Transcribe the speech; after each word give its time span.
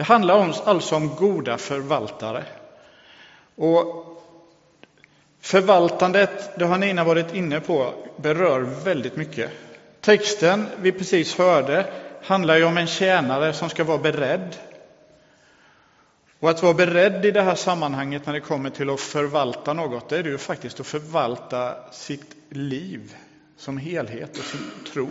Det 0.00 0.04
handlar 0.04 0.34
om, 0.34 0.54
alltså 0.64 0.96
om 0.96 1.14
goda 1.14 1.58
förvaltare. 1.58 2.44
Och 3.56 4.06
förvaltandet, 5.40 6.58
det 6.58 6.64
har 6.64 6.78
Nina 6.78 7.04
varit 7.04 7.34
inne 7.34 7.60
på, 7.60 7.94
berör 8.16 8.60
väldigt 8.60 9.16
mycket. 9.16 9.50
Texten 10.00 10.66
vi 10.76 10.92
precis 10.92 11.38
hörde 11.38 11.86
handlar 12.22 12.56
ju 12.56 12.64
om 12.64 12.76
en 12.76 12.86
tjänare 12.86 13.52
som 13.52 13.68
ska 13.68 13.84
vara 13.84 13.98
beredd. 13.98 14.56
Och 16.38 16.50
att 16.50 16.62
vara 16.62 16.74
beredd 16.74 17.24
i 17.24 17.30
det 17.30 17.42
här 17.42 17.54
sammanhanget 17.54 18.26
när 18.26 18.32
det 18.32 18.40
kommer 18.40 18.70
till 18.70 18.90
att 18.90 19.00
förvalta 19.00 19.72
något, 19.72 20.08
det 20.08 20.18
är 20.18 20.22
det 20.22 20.30
ju 20.30 20.38
faktiskt 20.38 20.80
att 20.80 20.86
förvalta 20.86 21.92
sitt 21.92 22.36
liv 22.48 23.14
som 23.56 23.78
helhet 23.78 24.38
och 24.38 24.44
sin 24.44 24.70
tro. 24.92 25.08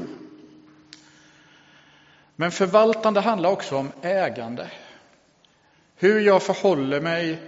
Men 2.40 2.52
förvaltande 2.52 3.21
handlar 3.21 3.50
också 3.50 3.78
om 3.78 3.92
ägande. 4.02 4.71
Hur 5.96 6.20
jag 6.20 6.44
förhåller 6.44 7.02
mig 7.02 7.39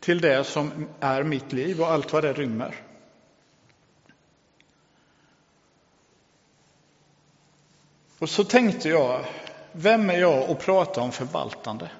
till 0.00 0.20
det 0.20 0.44
som 0.44 0.88
är 1.00 1.22
mitt 1.22 1.52
liv 1.52 1.80
och 1.80 1.90
allt 1.90 2.12
vad 2.12 2.24
det 2.24 2.32
rymmer. 2.32 2.74
Och 8.18 8.28
så 8.28 8.44
tänkte 8.44 8.88
jag, 8.88 9.24
vem 9.72 10.10
är 10.10 10.18
jag 10.18 10.50
att 10.50 10.60
prata 10.60 11.00
om 11.00 11.12
förvaltande? 11.12 11.90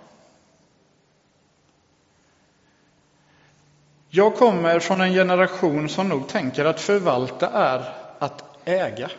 Jag 4.08 4.36
kommer 4.36 4.78
från 4.78 5.00
en 5.00 5.12
generation 5.12 5.88
som 5.88 6.08
nog 6.08 6.28
tänker 6.28 6.64
att 6.64 6.80
förvalta 6.80 7.48
är 7.48 7.94
att 8.18 8.44
äga. 8.64 9.10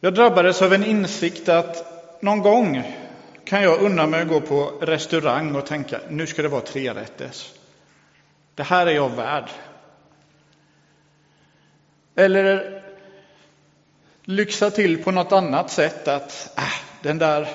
Jag 0.00 0.14
drabbades 0.14 0.62
av 0.62 0.72
en 0.72 0.84
insikt 0.84 1.48
att 1.48 1.92
någon 2.22 2.42
gång 2.42 2.82
kan 3.44 3.62
jag 3.62 3.80
unna 3.80 4.06
mig 4.06 4.22
att 4.22 4.28
gå 4.28 4.40
på 4.40 4.72
restaurang 4.80 5.54
och 5.54 5.66
tänka 5.66 6.00
nu 6.08 6.26
ska 6.26 6.42
det 6.42 6.48
vara 6.48 6.60
trerätters. 6.60 7.52
Det 8.54 8.62
här 8.62 8.86
är 8.86 8.90
jag 8.90 9.16
värd. 9.16 9.50
Eller 12.14 12.82
lyxa 14.24 14.70
till 14.70 15.02
på 15.02 15.10
något 15.10 15.32
annat 15.32 15.70
sätt 15.70 16.08
att 16.08 16.58
äh, 16.58 16.62
den 17.02 17.18
där 17.18 17.48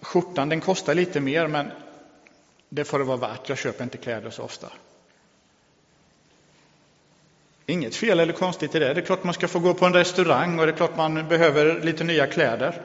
skjortan 0.00 0.48
den 0.48 0.60
kostar 0.60 0.94
lite 0.94 1.20
mer 1.20 1.46
men 1.46 1.70
det 2.68 2.84
får 2.84 2.98
det 2.98 3.04
vara 3.04 3.16
värt. 3.16 3.48
Jag 3.48 3.58
köper 3.58 3.84
inte 3.84 3.98
kläder 3.98 4.30
så 4.30 4.42
ofta. 4.42 4.68
Inget 7.66 7.96
fel 7.96 8.20
eller 8.20 8.32
konstigt 8.32 8.74
i 8.74 8.78
det. 8.78 8.94
Det 8.94 9.00
är 9.00 9.04
klart 9.04 9.24
man 9.24 9.34
ska 9.34 9.48
få 9.48 9.58
gå 9.58 9.74
på 9.74 9.86
en 9.86 9.92
restaurang 9.92 10.58
och 10.58 10.66
det 10.66 10.72
är 10.72 10.76
klart 10.76 10.96
man 10.96 11.28
behöver 11.28 11.80
lite 11.80 12.04
nya 12.04 12.26
kläder. 12.26 12.82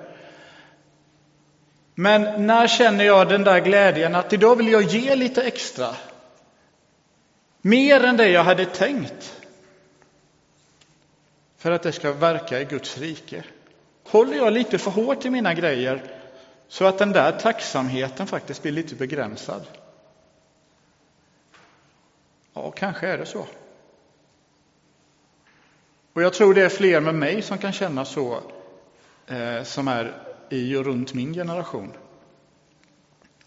Men 1.95 2.47
när 2.47 2.67
känner 2.67 3.05
jag 3.05 3.29
den 3.29 3.43
där 3.43 3.59
glädjen 3.59 4.15
att 4.15 4.33
idag 4.33 4.55
vill 4.55 4.71
jag 4.71 4.83
ge 4.83 5.15
lite 5.15 5.41
extra? 5.43 5.95
Mer 7.61 8.03
än 8.03 8.17
det 8.17 8.29
jag 8.29 8.43
hade 8.43 8.65
tänkt. 8.65 9.41
För 11.57 11.71
att 11.71 11.83
det 11.83 11.91
ska 11.91 12.13
verka 12.13 12.61
i 12.61 12.65
Guds 12.65 12.97
rike. 12.97 13.43
Håller 14.03 14.37
jag 14.37 14.53
lite 14.53 14.77
för 14.77 14.91
hårt 14.91 15.25
i 15.25 15.29
mina 15.29 15.53
grejer 15.53 16.03
så 16.67 16.85
att 16.85 16.97
den 16.97 17.11
där 17.11 17.31
tacksamheten 17.31 18.27
faktiskt 18.27 18.61
blir 18.61 18.71
lite 18.71 18.95
begränsad? 18.95 19.67
Ja, 22.53 22.71
kanske 22.71 23.07
är 23.07 23.17
det 23.17 23.25
så. 23.25 23.45
Och 26.17 26.23
jag 26.23 26.33
tror 26.33 26.53
det 26.53 26.61
är 26.61 26.69
fler 26.69 26.99
med 26.99 27.15
mig 27.15 27.41
som 27.41 27.57
kan 27.57 27.71
känna 27.71 28.05
så, 28.05 28.39
eh, 29.27 29.63
som 29.63 29.87
är 29.87 30.13
i 30.49 30.75
och 30.75 30.85
runt 30.85 31.13
min 31.13 31.33
generation. 31.33 31.91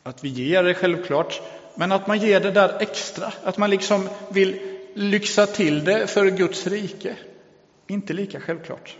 Att 0.02 0.24
vi 0.24 0.28
ger 0.28 0.62
det 0.62 0.74
självklart, 0.74 1.40
men 1.74 1.92
att 1.92 2.06
man 2.06 2.18
ger 2.18 2.40
det 2.40 2.50
där 2.50 2.76
extra. 2.80 3.32
Att 3.44 3.58
man 3.58 3.70
liksom 3.70 4.08
vill 4.28 4.60
lyxa 4.94 5.46
till 5.46 5.84
det 5.84 6.06
för 6.06 6.26
Guds 6.26 6.66
rike. 6.66 7.16
Inte 7.86 8.12
lika 8.12 8.40
självklart. 8.40 8.96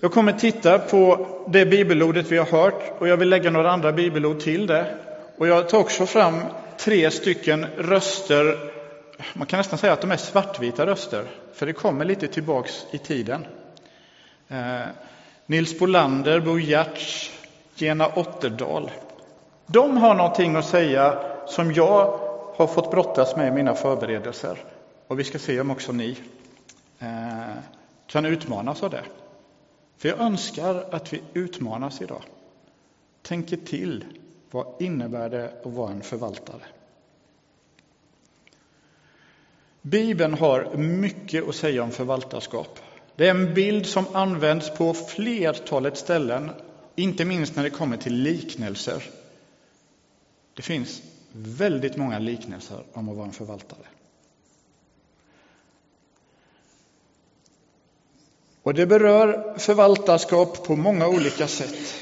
Jag 0.00 0.12
kommer 0.12 0.32
titta 0.32 0.78
på 0.78 1.28
det 1.48 1.66
bibelordet 1.66 2.32
vi 2.32 2.36
har 2.38 2.46
hört 2.46 2.82
och 2.98 3.08
jag 3.08 3.16
vill 3.16 3.28
lägga 3.28 3.50
några 3.50 3.70
andra 3.70 3.92
bibelord 3.92 4.40
till 4.40 4.66
det. 4.66 4.94
Och 5.36 5.48
jag 5.48 5.68
tar 5.68 5.78
också 5.78 6.06
fram 6.06 6.40
tre 6.78 7.10
stycken 7.10 7.66
röster 7.76 8.70
man 9.34 9.46
kan 9.46 9.58
nästan 9.58 9.78
säga 9.78 9.92
att 9.92 10.00
de 10.00 10.10
är 10.10 10.16
svartvita 10.16 10.86
röster, 10.86 11.26
för 11.52 11.66
det 11.66 11.72
kommer 11.72 12.04
lite 12.04 12.28
tillbaks 12.28 12.86
i 12.90 12.98
tiden. 12.98 13.46
Eh, 14.48 14.80
Nils 15.46 15.78
Bolander, 15.78 16.40
Bo 16.40 16.58
Giertz, 16.58 17.30
Gena 17.74 18.08
Otterdal. 18.14 18.90
De 19.66 19.96
har 19.96 20.14
någonting 20.14 20.56
att 20.56 20.66
säga 20.66 21.18
som 21.46 21.72
jag 21.72 22.20
har 22.54 22.66
fått 22.66 22.90
brottas 22.90 23.36
med 23.36 23.48
i 23.48 23.50
mina 23.50 23.74
förberedelser. 23.74 24.58
Och 25.06 25.18
vi 25.18 25.24
ska 25.24 25.38
se 25.38 25.60
om 25.60 25.70
också 25.70 25.92
ni 25.92 26.18
eh, 26.98 27.56
kan 28.06 28.26
utmanas 28.26 28.82
av 28.82 28.90
det. 28.90 29.04
För 29.96 30.08
jag 30.08 30.20
önskar 30.20 30.84
att 30.90 31.12
vi 31.12 31.22
utmanas 31.32 32.02
idag. 32.02 32.22
Tänker 33.22 33.56
till. 33.56 34.04
Vad 34.50 34.66
innebär 34.78 35.28
det 35.28 35.52
att 35.64 35.72
vara 35.72 35.90
en 35.90 36.02
förvaltare? 36.02 36.62
Bibeln 39.82 40.34
har 40.34 40.76
mycket 40.76 41.48
att 41.48 41.54
säga 41.54 41.82
om 41.82 41.90
förvaltarskap. 41.90 42.78
Det 43.16 43.26
är 43.26 43.30
en 43.30 43.54
bild 43.54 43.86
som 43.86 44.04
används 44.12 44.70
på 44.74 44.94
flertalet 44.94 45.96
ställen, 45.96 46.50
inte 46.96 47.24
minst 47.24 47.56
när 47.56 47.62
det 47.62 47.70
kommer 47.70 47.96
till 47.96 48.14
liknelser. 48.14 49.02
Det 50.54 50.62
finns 50.62 51.02
väldigt 51.32 51.96
många 51.96 52.18
liknelser 52.18 52.78
om 52.92 53.08
att 53.08 53.16
vara 53.16 53.26
en 53.26 53.32
förvaltare. 53.32 53.86
Och 58.62 58.74
det 58.74 58.86
berör 58.86 59.58
förvaltarskap 59.58 60.66
på 60.66 60.76
många 60.76 61.08
olika 61.08 61.48
sätt. 61.48 61.94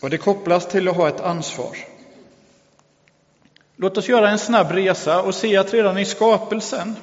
Och 0.00 0.10
det 0.10 0.18
kopplas 0.18 0.68
till 0.68 0.88
att 0.88 0.96
ha 0.96 1.08
ett 1.08 1.20
ansvar. 1.20 1.76
Låt 3.82 3.98
oss 3.98 4.08
göra 4.08 4.30
en 4.30 4.38
snabb 4.38 4.72
resa 4.72 5.22
och 5.22 5.34
se 5.34 5.56
att 5.56 5.74
redan 5.74 5.98
i 5.98 6.04
skapelsen 6.04 6.96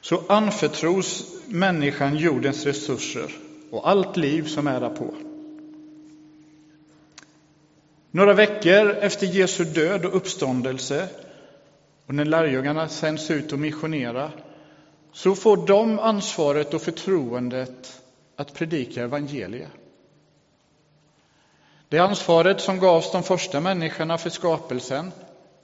så 0.00 0.22
anförtros 0.28 1.24
människan 1.46 2.16
jordens 2.16 2.66
resurser 2.66 3.32
och 3.70 3.88
allt 3.88 4.16
liv 4.16 4.42
som 4.42 4.66
är 4.66 4.80
därpå. 4.80 5.14
Några 8.10 8.34
veckor 8.34 8.90
efter 8.90 9.26
Jesu 9.26 9.64
död 9.64 10.04
och 10.04 10.16
uppståndelse 10.16 11.08
och 12.06 12.14
när 12.14 12.24
lärjungarna 12.24 12.88
sänds 12.88 13.30
ut 13.30 13.52
och 13.52 13.58
missionera 13.58 14.30
så 15.12 15.34
får 15.34 15.66
de 15.66 15.98
ansvaret 15.98 16.74
och 16.74 16.82
förtroendet 16.82 18.02
att 18.36 18.54
predika 18.54 19.02
evangeliet. 19.02 19.70
Det 21.88 21.98
ansvaret 21.98 22.60
som 22.60 22.78
gavs 22.78 23.12
de 23.12 23.22
första 23.22 23.60
människorna 23.60 24.18
för 24.18 24.30
skapelsen 24.30 25.12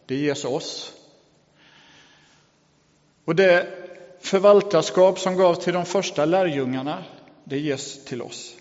det 0.06 0.16
ges 0.16 0.44
oss. 0.44 0.92
Och 3.24 3.36
det 3.36 3.68
förvaltarskap 4.20 5.18
som 5.18 5.36
gavs 5.36 5.58
till 5.58 5.72
de 5.72 5.84
första 5.84 6.24
lärjungarna, 6.24 7.04
det 7.44 7.58
ges 7.58 8.04
till 8.04 8.22
oss. 8.22 8.56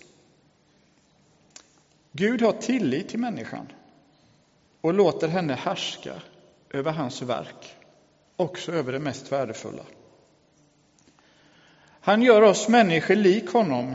Gud 2.12 2.42
har 2.42 2.52
tillit 2.52 3.08
till 3.08 3.18
människan 3.18 3.66
och 4.80 4.94
låter 4.94 5.28
henne 5.28 5.54
härska 5.54 6.22
över 6.70 6.92
hans 6.92 7.22
verk, 7.22 7.76
också 8.36 8.72
över 8.72 8.92
det 8.92 8.98
mest 8.98 9.32
värdefulla. 9.32 9.82
Han 12.00 12.22
gör 12.22 12.42
oss 12.42 12.68
människor 12.68 13.14
lik 13.14 13.50
honom 13.50 13.94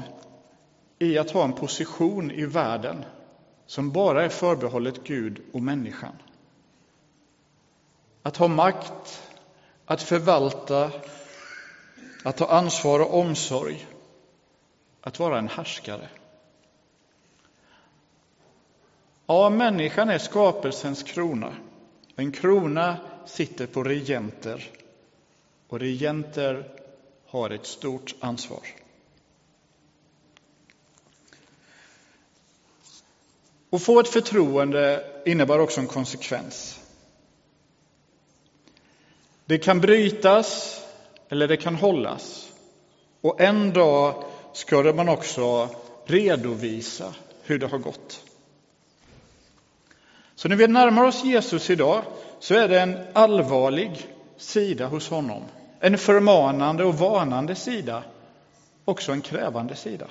i 1.00 1.18
att 1.18 1.32
ha 1.32 1.44
en 1.44 1.54
position 1.54 2.32
i 2.32 2.46
världen 2.46 3.06
som 3.66 3.92
bara 3.92 4.24
är 4.26 4.30
förbehållet 4.30 5.04
Gud 5.04 5.42
och 5.54 5.62
människan. 5.62 6.16
Att 8.24 8.38
ha 8.38 8.48
makt, 8.48 9.24
att 9.86 10.02
förvalta, 10.02 10.92
att 12.24 12.38
ta 12.38 12.48
ansvar 12.48 13.00
och 13.00 13.20
omsorg, 13.20 13.88
att 15.02 15.20
vara 15.20 15.38
en 15.38 15.48
härskare. 15.48 16.10
Ja, 19.26 19.50
människan 19.50 20.10
är 20.10 20.18
skapelsens 20.18 21.04
krona. 21.04 21.54
En 22.16 22.32
krona 22.32 22.98
sitter 23.26 23.68
på 23.68 23.84
regenter 23.84 24.70
och 25.68 25.80
regenter 25.80 26.72
har 27.28 27.50
ett 27.50 27.66
stort 27.66 28.16
ansvar. 28.20 28.68
Att 33.70 33.84
få 33.84 34.00
ett 34.00 34.08
förtroende 34.08 35.06
innebär 35.26 35.60
också 35.60 35.82
en 35.82 35.88
konsekvens. 35.88 36.81
Det 39.52 39.58
kan 39.58 39.82
brytas 39.82 40.82
eller 41.30 41.48
det 41.48 41.58
kan 41.58 41.76
hållas. 41.76 42.52
Och 43.22 43.42
en 43.42 43.74
dag 43.74 44.24
ska 44.54 44.94
man 44.94 45.10
också 45.10 45.70
redovisa 46.06 47.14
hur 47.44 47.60
det 47.60 47.68
har 47.68 47.78
gått. 47.78 48.24
Så 50.36 50.50
när 50.50 50.56
vi 50.56 50.68
närmar 50.68 51.04
oss 51.04 51.24
Jesus 51.24 51.70
idag 51.70 52.04
så 52.40 52.56
är 52.56 52.68
det 52.68 52.80
en 52.80 52.98
allvarlig 53.14 54.08
sida 54.38 54.88
hos 54.88 55.10
honom. 55.10 55.44
En 55.80 55.98
förmanande 55.98 56.84
och 56.84 56.96
varnande 56.96 57.56
sida, 57.56 58.04
också 58.86 59.12
en 59.12 59.22
krävande 59.22 59.76
sida. 59.76 60.08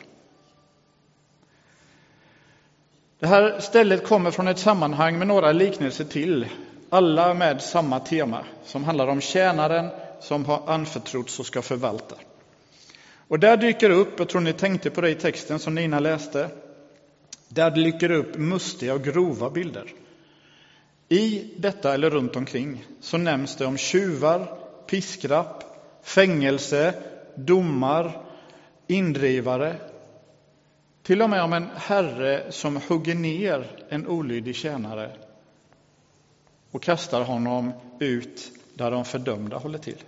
Det 3.19 3.27
här 3.27 3.61
stället 3.61 4.07
kommer 4.07 4.31
från 4.31 4.49
ett 4.49 4.59
sammanhang 4.59 5.19
med 5.19 5.27
några 5.27 5.53
liknelser 5.53 6.05
till, 6.05 6.47
alla 6.91 7.35
med 7.35 7.63
samma 7.63 8.01
tema, 8.01 8.45
som 8.65 8.85
handlar 8.85 9.07
om 9.07 9.21
tjänaren 9.21 9.91
som 10.21 10.45
har 10.45 10.63
anförtrotts 10.67 11.41
och 11.41 11.47
ska 11.47 11.63
förvalta. 11.63 12.15
Och 13.29 13.39
där 13.39 13.57
dyker 13.57 13.91
upp, 13.91 14.19
jag 14.19 14.29
tror 14.29 14.41
ni 14.41 14.53
tänkte 14.53 14.91
på 14.91 15.01
det 15.01 15.11
i 15.11 15.15
texten 15.15 15.59
som 15.59 15.75
Nina 15.75 16.01
läste, 16.01 16.49
där 17.49 17.71
dyker 17.71 18.11
upp 18.11 18.37
mustiga 18.37 18.95
och 18.95 19.03
grova 19.05 19.51
bilder. 19.51 19.93
I 21.09 21.55
detta, 21.59 21.95
eller 21.95 22.11
runt 22.11 22.37
omkring, 22.37 22.85
så 23.01 23.19
nämns 23.19 23.57
det 23.57 23.67
om 23.67 23.77
tjuvar, 23.77 24.59
piskrapp, 24.87 25.65
fängelse, 26.03 26.95
domar, 27.35 28.25
indrivare. 28.87 29.77
Till 31.03 31.23
och 31.23 31.31
med 31.31 31.43
om 31.43 31.53
en 31.53 31.69
herre 31.77 32.53
som 32.53 32.81
hugger 32.89 33.15
ner 33.15 33.67
en 33.89 34.07
olydig 34.07 34.57
tjänare 34.57 35.11
och 36.71 36.83
kastar 36.83 37.23
honom 37.23 37.73
ut 37.99 38.53
där 38.75 38.91
de 38.91 39.05
fördömda 39.05 39.57
håller 39.57 39.79
till. 39.79 40.05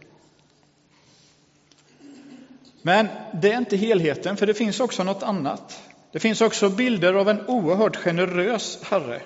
Men 2.83 3.09
det 3.33 3.53
är 3.53 3.59
inte 3.59 3.77
helheten, 3.77 4.37
för 4.37 4.47
det 4.47 4.55
finns 4.55 4.81
också 4.81 5.05
något 5.05 5.23
annat. 5.23 5.83
Det 6.13 6.21
finns 6.21 6.41
också 6.41 6.69
bilder 6.69 7.15
av 7.15 7.29
en 7.29 7.47
oerhört 7.47 7.97
generös 7.97 8.79
herre. 8.83 9.23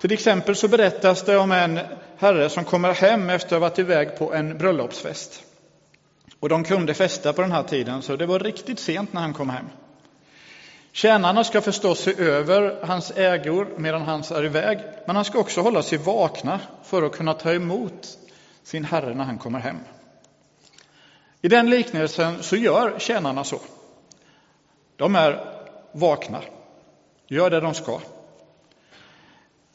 Till 0.00 0.12
exempel 0.12 0.56
så 0.56 0.68
berättas 0.68 1.22
det 1.22 1.36
om 1.36 1.52
en 1.52 1.80
herre 2.16 2.48
som 2.48 2.64
kommer 2.64 2.92
hem 2.92 3.30
efter 3.30 3.46
att 3.46 3.62
ha 3.62 3.68
varit 3.68 3.78
iväg 3.78 4.18
på 4.18 4.34
en 4.34 4.58
bröllopsfest. 4.58 5.42
Och 6.40 6.48
de 6.48 6.64
kunde 6.64 6.94
festa 6.94 7.32
på 7.32 7.42
den 7.42 7.52
här 7.52 7.62
tiden, 7.62 8.02
så 8.02 8.16
det 8.16 8.26
var 8.26 8.38
riktigt 8.38 8.78
sent 8.78 9.12
när 9.12 9.20
han 9.20 9.34
kom 9.34 9.50
hem. 9.50 9.66
Tjänarna 10.92 11.44
ska 11.44 11.60
förstås 11.60 12.00
se 12.00 12.20
över 12.22 12.78
hans 12.82 13.10
ägor 13.16 13.68
medan 13.76 14.02
han 14.02 14.20
är 14.20 14.44
iväg, 14.44 14.78
men 15.06 15.16
han 15.16 15.24
ska 15.24 15.38
också 15.38 15.60
hålla 15.60 15.82
sig 15.82 15.98
vakna 15.98 16.60
för 16.84 17.02
att 17.02 17.12
kunna 17.12 17.34
ta 17.34 17.52
emot 17.52 18.18
sin 18.62 18.84
herre 18.84 19.14
när 19.14 19.24
han 19.24 19.38
kommer 19.38 19.58
hem. 19.58 19.78
I 21.42 21.48
den 21.48 21.70
liknelsen 21.70 22.42
så 22.42 22.56
gör 22.56 22.98
tjänarna 22.98 23.44
så. 23.44 23.60
De 24.96 25.16
är 25.16 25.54
vakna, 25.92 26.40
gör 27.26 27.50
det 27.50 27.60
de 27.60 27.74
ska. 27.74 28.00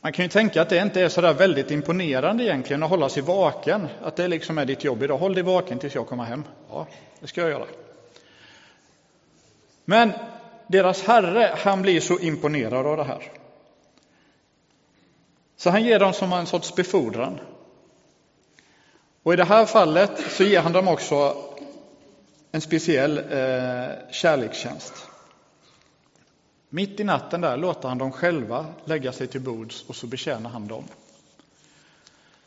Man 0.02 0.14
kan 0.14 0.26
ju 0.26 0.30
tänka 0.30 0.62
att 0.62 0.70
det 0.70 0.78
inte 0.78 1.02
är 1.02 1.10
så 1.10 1.22
där 1.22 1.34
väldigt 1.34 1.72
imponerande 1.72 2.44
egentligen 2.44 2.84
att 2.84 2.90
hålla 2.90 3.10
sig 3.10 3.24
vaken, 3.24 3.88
att 4.04 4.16
det 4.16 4.28
liksom 4.28 4.58
är 4.58 4.66
ditt 4.66 4.84
jobb 4.84 5.04
idag. 5.04 5.18
Håll 5.18 5.34
dig 5.34 5.44
vaken 5.44 5.80
tills 5.80 5.96
jag 5.96 6.08
kommer 6.08 6.24
hem. 6.24 6.44
Ja, 6.70 6.88
det 7.20 7.28
ska 7.28 7.42
jag 7.42 7.50
göra. 7.50 7.66
Men 9.86 10.14
deras 10.68 11.04
herre, 11.04 11.56
han 11.58 11.82
blir 11.82 12.00
så 12.00 12.20
imponerad 12.20 12.88
av 12.88 12.98
det 12.98 13.04
här. 13.04 13.32
Så 15.58 15.70
han 15.70 15.84
ger 15.84 16.00
dem 16.00 16.14
som 16.14 16.34
en 16.34 16.46
sorts 16.46 16.76
befordran. 16.76 17.40
Och 19.24 19.34
i 19.34 19.36
det 19.36 19.44
här 19.44 19.66
fallet 19.66 20.32
så 20.32 20.44
ger 20.44 20.62
han 20.62 20.72
dem 20.72 20.88
också 20.88 21.36
en 22.52 22.62
speciell 22.62 23.18
eh, 23.18 24.12
kärlekstjänst. 24.12 25.08
Mitt 26.70 27.00
i 27.00 27.04
natten 27.04 27.42
där 27.42 27.58
låter 27.58 27.90
han 27.90 27.98
dem 27.98 28.12
själva 28.12 28.66
lägga 28.86 29.12
sig 29.12 29.28
till 29.28 29.42
bords 29.42 29.86
och 29.88 29.96
så 29.96 30.08
betjänar 30.08 30.50
han 30.50 30.68
dem. 30.68 30.84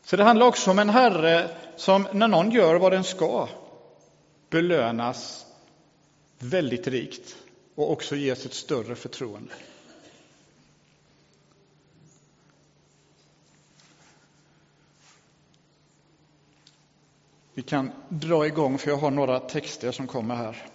Så 0.05 0.17
det 0.17 0.25
handlar 0.25 0.47
också 0.47 0.71
om 0.71 0.79
en 0.79 0.91
herre 0.91 1.49
som 1.77 2.07
när 2.13 2.29
någon 2.29 2.51
gör 2.51 2.75
vad 2.75 2.93
den 2.93 3.05
ska 3.05 3.49
belönas 4.51 5.47
väldigt 6.39 6.87
rikt 6.87 7.37
och 7.77 7.91
också 7.93 8.17
ges 8.17 8.47
ett 8.47 8.55
större 8.55 8.95
förtroende. 8.95 9.53
Vi 17.55 17.63
kan 17.63 17.93
dra 18.09 18.47
igång 18.47 18.79
för 18.79 18.91
jag 18.91 18.97
har 18.97 19.11
några 19.11 19.41
texter 19.41 19.93
som 19.93 20.07
kommer 20.07 20.35
här. 20.35 20.67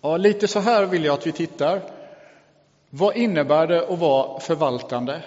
Ja, 0.00 0.16
lite 0.16 0.48
så 0.48 0.60
här 0.60 0.86
vill 0.86 1.04
jag 1.04 1.14
att 1.14 1.26
vi 1.26 1.32
tittar. 1.32 1.82
Vad 2.90 3.16
innebär 3.16 3.66
det 3.66 3.88
att 3.88 3.98
vara 3.98 4.40
förvaltande? 4.40 5.22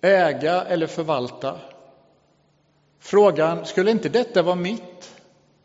Äga 0.00 0.62
eller 0.64 0.86
förvalta? 0.86 1.60
Frågan, 2.98 3.66
skulle 3.66 3.90
inte 3.90 4.08
detta 4.08 4.42
vara 4.42 4.54
mitt? 4.54 5.13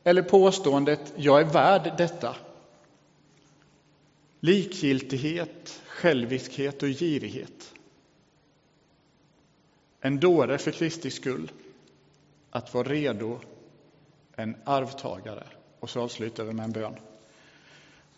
Eller 0.03 0.21
påståendet, 0.21 1.13
jag 1.15 1.41
är 1.41 1.45
värd 1.45 1.93
detta? 1.97 2.35
Likgiltighet, 4.39 5.81
själviskhet 5.87 6.83
och 6.83 6.89
girighet. 6.89 7.73
En 10.01 10.19
dåre 10.19 10.57
för 10.57 10.71
Kristi 10.71 11.11
skull. 11.11 11.51
Att 12.51 12.73
vara 12.73 12.87
redo, 12.87 13.39
en 14.35 14.55
arvtagare. 14.63 15.43
Och 15.79 15.89
så 15.89 16.01
avslutar 16.01 16.43
vi 16.43 16.53
med 16.53 16.63
en 16.63 16.71
bön. 16.71 16.95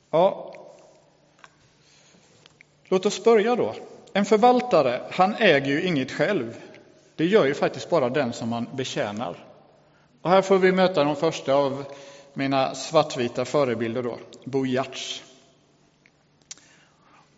Ja, 0.10 0.56
låt 2.83 3.06
oss 3.06 3.24
börja 3.24 3.56
då. 3.56 3.75
En 4.13 4.25
förvaltare, 4.25 5.01
han 5.12 5.36
äger 5.36 5.72
ju 5.72 5.83
inget 5.83 6.12
själv. 6.12 6.62
Det 7.16 7.25
gör 7.25 7.45
ju 7.45 7.54
faktiskt 7.54 7.89
bara 7.89 8.10
den 8.10 8.33
som 8.33 8.50
man 8.50 8.68
betjänar. 8.75 9.50
Och 10.21 10.29
här 10.29 10.41
får 10.41 10.57
vi 10.57 10.71
möta 10.71 11.03
de 11.03 11.15
första 11.15 11.53
av 11.53 11.85
mina 12.33 12.75
svartvita 12.75 13.45
förebilder 13.45 14.03
då, 14.03 14.18
Bo 14.44 14.65
Giertz. 14.65 15.23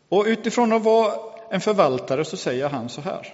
Och 0.09 0.25
utifrån 0.27 0.73
att 0.73 0.83
vara 0.83 1.13
en 1.49 1.61
förvaltare 1.61 2.25
så 2.25 2.37
säger 2.37 2.69
han 2.69 2.89
så 2.89 3.01
här. 3.01 3.33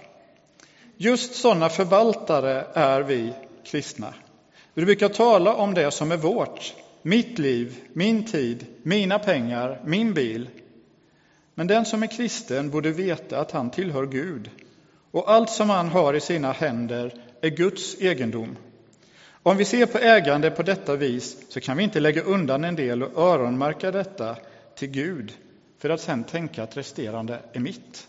Just 0.96 1.34
sådana 1.34 1.68
förvaltare 1.68 2.66
är 2.74 3.02
vi 3.02 3.32
kristna. 3.64 4.14
Vi 4.74 4.84
brukar 4.84 5.08
tala 5.08 5.54
om 5.54 5.74
det 5.74 5.90
som 5.90 6.12
är 6.12 6.16
vårt, 6.16 6.74
mitt 7.02 7.38
liv, 7.38 7.76
min 7.92 8.24
tid, 8.24 8.66
mina 8.82 9.18
pengar, 9.18 9.80
min 9.84 10.14
bil. 10.14 10.48
Men 11.54 11.66
den 11.66 11.84
som 11.84 12.02
är 12.02 12.06
kristen 12.06 12.70
borde 12.70 12.90
veta 12.90 13.40
att 13.40 13.50
han 13.50 13.70
tillhör 13.70 14.06
Gud 14.06 14.50
och 15.10 15.30
allt 15.30 15.50
som 15.50 15.70
han 15.70 15.88
har 15.88 16.14
i 16.14 16.20
sina 16.20 16.52
händer 16.52 17.14
är 17.40 17.50
Guds 17.50 18.00
egendom. 18.00 18.56
Om 19.42 19.56
vi 19.56 19.64
ser 19.64 19.86
på 19.86 19.98
ägande 19.98 20.50
på 20.50 20.62
detta 20.62 20.96
vis 20.96 21.36
så 21.48 21.60
kan 21.60 21.76
vi 21.76 21.84
inte 21.84 22.00
lägga 22.00 22.22
undan 22.22 22.64
en 22.64 22.76
del 22.76 23.02
och 23.02 23.22
öronmärka 23.22 23.90
detta 23.90 24.36
till 24.74 24.88
Gud 24.88 25.32
för 25.78 25.90
att 25.90 26.00
sen 26.00 26.24
tänka 26.24 26.62
att 26.62 26.76
resterande 26.76 27.40
är 27.52 27.60
mitt. 27.60 28.08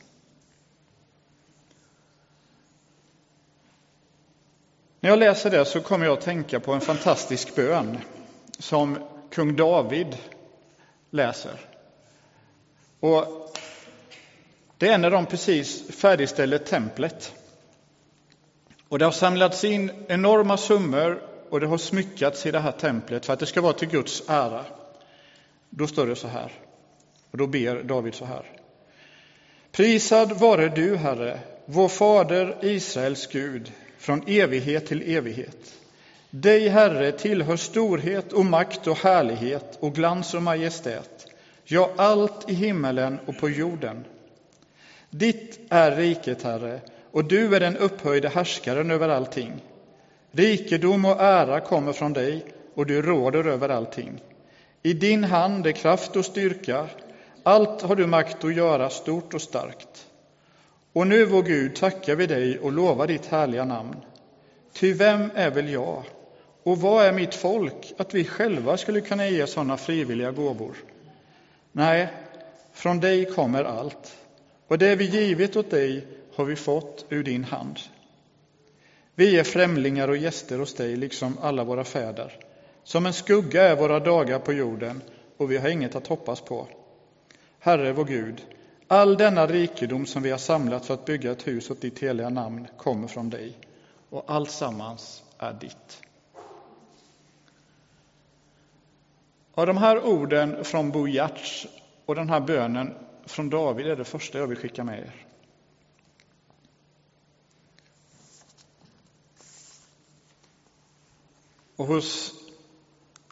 När 5.00 5.09
jag 5.09 5.19
läser 5.19 5.50
det 5.50 5.65
så 5.65 5.81
kommer 5.81 6.05
jag 6.05 6.17
att 6.17 6.23
tänka 6.23 6.59
på 6.59 6.73
en 6.73 6.81
fantastisk 6.81 7.55
bön 7.55 7.97
som 8.59 8.97
kung 9.31 9.55
David 9.55 10.17
läser. 11.09 11.59
Och 13.00 13.25
det 14.77 14.88
är 14.88 14.97
när 14.97 15.11
de 15.11 15.25
precis 15.25 15.95
färdigställer 15.95 16.57
templet. 16.57 17.35
Och 18.91 19.00
det 19.00 19.05
har 19.05 19.12
samlats 19.12 19.63
in 19.63 19.91
enorma 20.07 20.57
summor 20.57 21.21
och 21.50 21.60
det 21.60 21.67
har 21.67 21.77
smyckats 21.77 22.45
i 22.45 22.51
det 22.51 22.60
här 22.60 22.71
templet 22.71 23.25
för 23.25 23.33
att 23.33 23.39
det 23.39 23.45
ska 23.45 23.62
vara 23.62 23.74
till 23.74 23.88
Guds 23.88 24.24
ära. 24.27 24.65
Då 25.69 25.88
står 25.88 26.07
det 26.07 26.15
så 26.15 26.27
här, 26.27 26.51
och 27.31 27.38
då 27.38 27.48
ber 27.48 27.83
David 27.83 28.13
så 28.13 28.25
här. 28.25 28.45
Prisad 29.71 30.31
vare 30.31 30.69
du, 30.69 30.95
Herre, 30.95 31.39
vår 31.65 31.88
fader 31.88 32.57
Israels 32.62 33.27
Gud, 33.27 33.71
från 33.98 34.24
evighet 34.27 34.88
till 34.88 35.15
evighet. 35.15 35.74
Dig, 36.29 36.67
Herre, 36.67 37.12
tillhör 37.12 37.57
storhet 37.57 38.33
och 38.33 38.45
makt 38.45 38.88
och 38.88 38.98
härlighet 38.98 39.77
och 39.79 39.95
glans 39.95 40.33
och 40.33 40.43
majestät, 40.43 41.27
ja, 41.65 41.91
allt 41.95 42.50
i 42.50 42.53
himmelen 42.53 43.19
och 43.25 43.38
på 43.38 43.50
jorden. 43.50 44.05
Ditt 45.10 45.60
är 45.69 45.95
riket, 45.95 46.43
Herre, 46.43 46.79
och 47.12 47.25
du 47.25 47.56
är 47.56 47.60
den 47.60 47.77
upphöjde 47.77 48.30
härskaren 48.30 48.91
över 48.91 49.10
allting. 49.10 49.53
Rikedom 50.32 51.06
och 51.06 51.22
ära 51.22 51.60
kommer 51.60 51.94
från 51.94 52.13
dig, 52.13 52.46
och 52.74 52.86
du 52.86 53.01
råder 53.01 53.48
över 53.48 53.70
allting. 53.70 54.22
I 54.84 54.94
din 54.94 55.24
hand 55.24 55.68
är 55.68 55.72
kraft 55.72 56.15
och 56.15 56.25
styrka, 56.25 56.88
allt 57.44 57.82
har 57.82 57.96
du 57.96 58.08
makt 58.08 58.44
att 58.44 58.56
göra 58.56 58.89
stort 58.89 59.34
och 59.34 59.41
starkt. 59.41 60.08
Och 60.94 61.08
nu, 61.08 61.25
vår 61.25 61.44
Gud, 61.44 61.75
tackar 61.75 62.15
vi 62.15 62.27
dig 62.27 62.60
och 62.60 62.72
lovar 62.72 63.08
ditt 63.08 63.25
härliga 63.25 63.65
namn. 63.65 63.96
Ty 64.74 64.94
vem 64.94 65.32
är 65.36 65.50
väl 65.50 65.70
jag 65.70 66.03
Och 66.63 66.77
vad 66.77 67.06
är 67.06 67.12
mitt 67.12 67.36
folk 67.36 67.94
att 67.98 68.13
vi 68.13 68.25
själva 68.25 68.77
skulle 68.77 69.01
kunna 69.01 69.27
ge 69.27 69.48
sådana 69.48 69.77
frivilliga 69.77 70.32
gåvor? 70.32 70.75
Nej, 71.72 72.08
från 72.74 73.00
dig 73.00 73.25
kommer 73.25 73.63
allt, 73.63 74.15
och 74.68 74.77
det 74.77 74.88
är 74.88 74.96
vi 74.96 75.06
givit 75.06 75.56
åt 75.56 75.72
dig 75.72 76.08
har 76.35 76.45
vi 76.45 76.55
fått 76.55 77.05
ur 77.09 77.23
din 77.23 77.43
hand. 77.43 77.79
Vi 79.15 79.39
är 79.39 79.43
främlingar 79.43 80.07
och 80.07 80.17
gäster 80.17 80.59
hos 80.59 80.73
dig, 80.73 80.95
liksom 80.95 81.38
alla 81.41 81.63
våra 81.63 81.83
fäder. 81.83 82.38
Som 82.83 83.05
en 83.05 83.13
skugga 83.13 83.63
är 83.63 83.75
våra 83.75 84.00
dagar 84.00 84.39
på 84.39 84.53
jorden, 84.53 85.01
och 85.38 85.51
vi 85.51 85.57
har 85.57 85.69
inget 85.69 85.95
att 85.95 86.07
hoppas 86.07 86.41
på. 86.41 86.67
Herre 87.59 87.93
vår 87.93 88.05
Gud, 88.05 88.45
all 88.88 89.17
denna 89.17 89.47
rikedom 89.47 90.05
som 90.05 90.23
vi 90.23 90.31
har 90.31 90.38
samlat 90.38 90.85
för 90.85 90.93
att 90.93 91.05
bygga 91.05 91.31
ett 91.31 91.47
hus 91.47 91.71
åt 91.71 91.81
ditt 91.81 92.00
heliga 92.00 92.29
namn 92.29 92.67
kommer 92.77 93.07
från 93.07 93.29
dig, 93.29 93.57
och 94.09 94.23
alltsammans 94.27 95.23
är 95.38 95.53
ditt. 95.53 96.01
Av 99.53 99.67
de 99.67 99.77
här 99.77 100.05
orden 100.05 100.63
från 100.63 100.91
Bo 100.91 101.07
Giertz 101.07 101.67
och 102.05 102.15
den 102.15 102.29
här 102.29 102.39
bönen 102.39 102.93
från 103.25 103.50
David 103.50 103.88
är 103.88 103.95
det 103.95 104.03
första 104.03 104.38
jag 104.38 104.47
vill 104.47 104.57
skicka 104.57 104.83
med 104.83 105.00
er. 105.00 105.25
Och 111.81 111.88
hos 111.88 112.33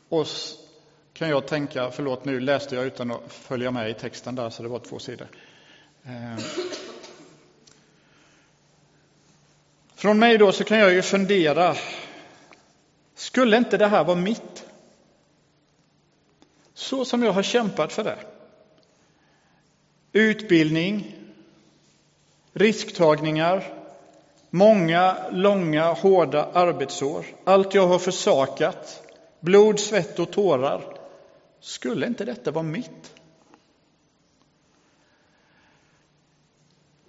oss 0.10 0.58
kan 1.13 1.29
jag 1.29 1.48
tänka, 1.48 1.91
förlåt 1.91 2.25
nu 2.25 2.39
läste 2.39 2.75
jag 2.75 2.86
utan 2.86 3.12
att 3.12 3.34
följa 3.34 3.72
med 3.72 3.89
i 3.89 3.94
texten 3.94 4.36
där 4.36 4.50
så 4.50 4.63
det 4.63 4.70
var 4.70 4.79
två 4.79 5.00
sidor. 5.00 5.27
Eh. 6.03 6.44
Från 9.96 10.20
mig 10.20 10.38
då 10.38 10.51
så 10.51 10.63
kan 10.63 10.79
jag 10.79 10.94
ju 10.94 11.01
fundera, 11.01 11.75
skulle 13.15 13.58
inte 13.58 13.77
det 13.77 13.88
här 13.88 14.03
vara 14.03 14.18
mitt? 14.18 14.65
Så 16.74 17.06
som 17.06 17.24
jag 17.24 17.32
har 17.32 17.44
kämpat 17.44 17.94
för 17.94 18.03
det. 18.03 18.20
Utbildning, 20.12 21.15
risktagningar, 22.53 23.79
många 24.50 25.18
långa 25.32 25.94
hårda 25.94 26.50
arbetsår, 26.53 27.25
allt 27.44 27.74
jag 27.74 27.88
har 27.88 28.00
försakat, 28.00 29.03
blod, 29.39 29.79
svett 29.79 30.20
och 30.20 30.32
tårar. 30.32 30.82
Skulle 31.60 32.08
inte 32.08 32.25
detta 32.25 32.51
vara 32.51 32.63
mitt? 32.63 33.13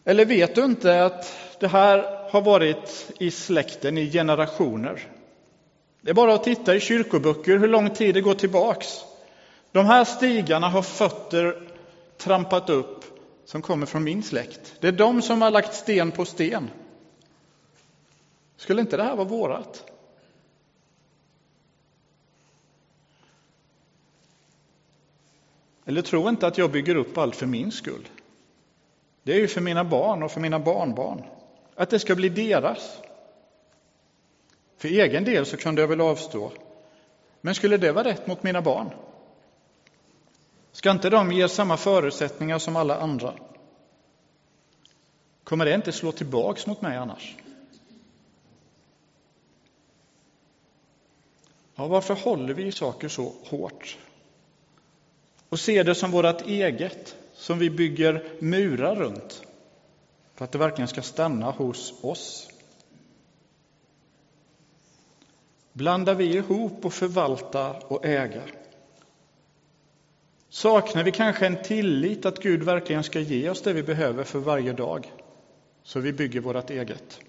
Eller 0.04 0.24
vet 0.24 0.54
du 0.54 0.64
inte 0.64 1.04
att 1.04 1.36
det 1.60 1.68
här 1.68 2.28
har 2.30 2.42
varit 2.42 3.12
i 3.18 3.30
släkten 3.30 3.98
i 3.98 4.10
generationer? 4.12 5.08
Det 6.00 6.10
är 6.10 6.14
bara 6.14 6.34
att 6.34 6.44
titta 6.44 6.74
i 6.74 6.80
kyrkoböcker 6.80 7.58
hur 7.58 7.68
lång 7.68 7.90
tid 7.90 8.14
det 8.14 8.20
går 8.20 8.34
tillbaks. 8.34 9.04
De 9.72 9.86
här 9.86 10.04
stigarna 10.04 10.68
har 10.68 10.82
fötter 10.82 11.68
trampat 12.18 12.70
upp 12.70 13.04
som 13.44 13.62
kommer 13.62 13.86
från 13.86 14.04
min 14.04 14.22
släkt. 14.22 14.74
Det 14.80 14.88
är 14.88 14.92
de 14.92 15.22
som 15.22 15.42
har 15.42 15.50
lagt 15.50 15.74
sten 15.74 16.10
på 16.10 16.24
sten. 16.24 16.70
Skulle 18.60 18.80
inte 18.80 18.96
det 18.96 19.02
här 19.02 19.16
vara 19.16 19.28
vårat? 19.28 19.92
Eller 25.84 26.02
tro 26.02 26.28
inte 26.28 26.46
att 26.46 26.58
jag 26.58 26.72
bygger 26.72 26.94
upp 26.94 27.18
allt 27.18 27.36
för 27.36 27.46
min 27.46 27.72
skull. 27.72 28.08
Det 29.22 29.32
är 29.32 29.38
ju 29.38 29.48
för 29.48 29.60
mina 29.60 29.84
barn 29.84 30.22
och 30.22 30.30
för 30.30 30.40
mina 30.40 30.58
barnbarn. 30.58 31.24
Att 31.74 31.90
det 31.90 31.98
ska 31.98 32.14
bli 32.14 32.28
deras. 32.28 33.00
För 34.76 34.88
egen 34.88 35.24
del 35.24 35.46
så 35.46 35.56
kunde 35.56 35.80
jag 35.80 35.88
väl 35.88 36.00
avstå. 36.00 36.52
Men 37.40 37.54
skulle 37.54 37.76
det 37.76 37.92
vara 37.92 38.08
rätt 38.08 38.26
mot 38.26 38.42
mina 38.42 38.62
barn? 38.62 38.90
Ska 40.72 40.90
inte 40.90 41.10
de 41.10 41.32
ge 41.32 41.48
samma 41.48 41.76
förutsättningar 41.76 42.58
som 42.58 42.76
alla 42.76 42.96
andra? 42.96 43.34
Kommer 45.44 45.64
det 45.64 45.74
inte 45.74 45.92
slå 45.92 46.12
tillbaks 46.12 46.66
mot 46.66 46.82
mig 46.82 46.96
annars? 46.96 47.36
Ja, 51.80 51.86
varför 51.86 52.14
håller 52.14 52.54
vi 52.54 52.66
i 52.66 52.72
saker 52.72 53.08
så 53.08 53.32
hårt? 53.44 53.98
Och 55.48 55.60
ser 55.60 55.84
det 55.84 55.94
som 55.94 56.10
vårt 56.10 56.46
eget, 56.46 57.16
som 57.34 57.58
vi 57.58 57.70
bygger 57.70 58.24
murar 58.40 58.96
runt 58.96 59.42
för 60.34 60.44
att 60.44 60.52
det 60.52 60.58
verkligen 60.58 60.88
ska 60.88 61.02
stanna 61.02 61.50
hos 61.50 61.94
oss? 62.04 62.48
Blandar 65.72 66.14
vi 66.14 66.36
ihop 66.36 66.84
och 66.84 66.92
förvaltar 66.92 67.92
och 67.92 68.04
äger? 68.06 68.54
Saknar 70.48 71.04
vi 71.04 71.12
kanske 71.12 71.46
en 71.46 71.62
tillit 71.62 72.26
att 72.26 72.42
Gud 72.42 72.62
verkligen 72.62 73.02
ska 73.02 73.20
ge 73.20 73.50
oss 73.50 73.62
det 73.62 73.72
vi 73.72 73.82
behöver 73.82 74.24
för 74.24 74.38
varje 74.38 74.72
dag, 74.72 75.12
så 75.82 76.00
vi 76.00 76.12
bygger 76.12 76.40
vårt 76.40 76.70
eget? 76.70 77.20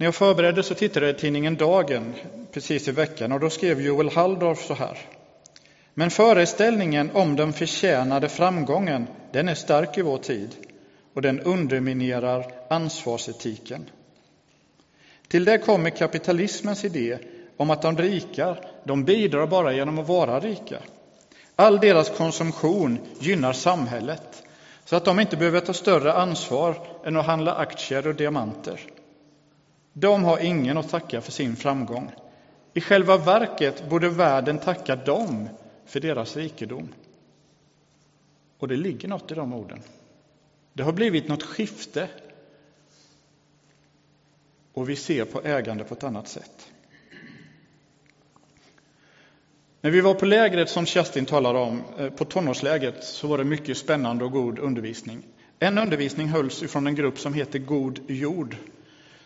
När 0.00 0.06
jag 0.06 0.14
förberedde 0.14 0.62
så 0.62 0.74
tittade 0.74 1.06
jag 1.06 1.16
i 1.16 1.18
tidningen 1.18 1.56
Dagen 1.56 2.14
precis 2.52 2.88
i 2.88 2.90
veckan 2.90 3.32
och 3.32 3.40
då 3.40 3.50
skrev 3.50 3.80
Joel 3.80 4.08
Halldorf 4.08 4.66
så 4.66 4.74
här. 4.74 4.98
Men 5.94 6.10
föreställningen 6.10 7.10
om 7.14 7.36
den 7.36 7.52
förtjänade 7.52 8.28
framgången, 8.28 9.06
den 9.32 9.48
är 9.48 9.54
stark 9.54 9.98
i 9.98 10.02
vår 10.02 10.18
tid 10.18 10.56
och 11.14 11.22
den 11.22 11.40
underminerar 11.40 12.52
ansvarsetiken. 12.70 13.90
Till 15.28 15.44
det 15.44 15.58
kommer 15.58 15.90
kapitalismens 15.90 16.84
idé 16.84 17.18
om 17.56 17.70
att 17.70 17.82
de 17.82 17.96
rika, 17.96 18.56
de 18.84 19.04
bidrar 19.04 19.46
bara 19.46 19.72
genom 19.72 19.98
att 19.98 20.08
vara 20.08 20.40
rika. 20.40 20.78
All 21.56 21.80
deras 21.80 22.10
konsumtion 22.10 22.98
gynnar 23.20 23.52
samhället, 23.52 24.42
så 24.84 24.96
att 24.96 25.04
de 25.04 25.20
inte 25.20 25.36
behöver 25.36 25.60
ta 25.60 25.72
större 25.72 26.12
ansvar 26.12 26.86
än 27.04 27.16
att 27.16 27.26
handla 27.26 27.54
aktier 27.54 28.06
och 28.06 28.14
diamanter. 28.14 28.80
De 30.00 30.24
har 30.24 30.38
ingen 30.38 30.78
att 30.78 30.88
tacka 30.88 31.20
för 31.20 31.32
sin 31.32 31.56
framgång. 31.56 32.12
I 32.74 32.80
själva 32.80 33.16
verket 33.16 33.88
borde 33.88 34.08
världen 34.08 34.58
tacka 34.58 34.96
dem 34.96 35.48
för 35.86 36.00
deras 36.00 36.36
rikedom. 36.36 36.88
Och 38.58 38.68
det 38.68 38.76
ligger 38.76 39.08
något 39.08 39.32
i 39.32 39.34
de 39.34 39.52
orden. 39.52 39.82
Det 40.72 40.82
har 40.82 40.92
blivit 40.92 41.28
något 41.28 41.42
skifte 41.42 42.08
och 44.72 44.88
vi 44.88 44.96
ser 44.96 45.24
på 45.24 45.42
ägande 45.42 45.84
på 45.84 45.94
ett 45.94 46.04
annat 46.04 46.28
sätt. 46.28 46.68
När 49.80 49.90
vi 49.90 50.00
var 50.00 50.14
på 50.14 50.26
lägret 50.26 50.70
som 50.70 50.86
Kerstin 50.86 51.26
talade 51.26 51.58
om, 51.58 51.82
eh, 51.98 52.10
på 52.10 52.24
tonårslägret, 52.24 53.04
så 53.04 53.26
var 53.26 53.38
det 53.38 53.44
mycket 53.44 53.76
spännande 53.76 54.24
och 54.24 54.32
god 54.32 54.58
undervisning. 54.58 55.22
En 55.58 55.78
undervisning 55.78 56.28
hölls 56.28 56.62
ifrån 56.62 56.86
en 56.86 56.94
grupp 56.94 57.18
som 57.18 57.34
heter 57.34 57.58
God 57.58 58.10
jord, 58.10 58.56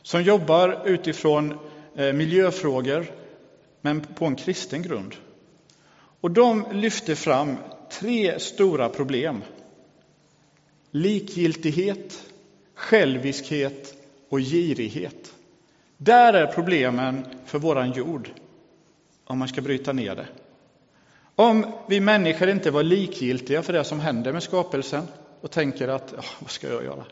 som 0.02 0.22
jobbar 0.22 0.82
utifrån 0.84 1.58
eh, 1.94 2.12
miljöfrågor, 2.12 3.06
men 3.80 4.00
på 4.00 4.24
en 4.24 4.36
kristen 4.36 4.82
grund. 4.82 5.14
Och 6.20 6.30
de 6.30 6.64
lyfte 6.72 7.16
fram 7.16 7.56
tre 7.90 8.38
stora 8.38 8.88
problem. 8.88 9.42
Likgiltighet, 10.90 12.22
själviskhet 12.74 13.94
och 14.28 14.40
girighet. 14.40 15.34
Där 15.96 16.32
är 16.32 16.46
problemen 16.46 17.26
för 17.46 17.58
våran 17.58 17.92
jord, 17.92 18.30
om 19.24 19.38
man 19.38 19.48
ska 19.48 19.60
bryta 19.60 19.92
ner 19.92 20.16
det. 20.16 20.26
Om 21.36 21.66
vi 21.88 22.00
människor 22.00 22.48
inte 22.48 22.70
var 22.70 22.82
likgiltiga 22.82 23.62
för 23.62 23.72
det 23.72 23.84
som 23.84 24.00
händer 24.00 24.32
med 24.32 24.42
skapelsen 24.42 25.02
och 25.40 25.50
tänker 25.50 25.88
att 25.88 26.14
ah, 26.18 26.24
vad 26.40 26.50
ska 26.50 26.68
jag 26.68 26.84
göra? 26.84 27.04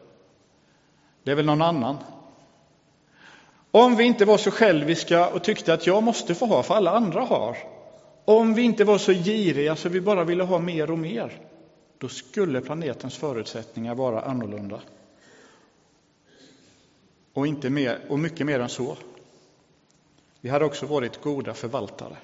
Det 1.23 1.31
är 1.31 1.35
väl 1.35 1.47
någon 1.47 1.63
annan. 1.63 1.97
Om 3.71 3.97
vi 3.97 4.05
inte 4.05 4.25
var 4.25 4.39
så 4.39 4.51
själviska 4.51 5.29
och 5.29 5.45
tyckte 5.45 5.75
att 5.75 5.87
jag 5.87 6.03
måste 6.03 6.35
få 6.35 6.47
ha 6.47 6.63
för 6.63 6.75
alla 6.75 6.91
andra 6.91 7.21
har. 7.21 7.57
Om 8.25 8.55
vi 8.55 8.63
inte 8.63 8.85
var 8.85 8.99
så 8.99 9.13
giriga 9.13 9.77
så 9.77 9.89
vi 9.89 10.01
bara 10.01 10.25
ville 10.25 10.45
ha 10.45 10.59
mer 10.59 10.91
och 10.91 10.99
mer. 10.99 11.41
Då 11.99 12.09
skulle 12.09 12.61
planetens 12.61 13.17
förutsättningar 13.17 13.95
vara 13.95 14.21
annorlunda. 14.21 14.81
Och, 17.33 17.47
inte 17.47 17.71
mer, 17.71 17.99
och 18.09 18.19
mycket 18.19 18.47
mer 18.47 18.61
än 18.61 18.69
så. 18.69 18.97
Vi 20.41 20.49
hade 20.49 20.65
också 20.65 20.87
varit 20.87 21.21
goda 21.21 21.55
förvaltare. 21.55 22.17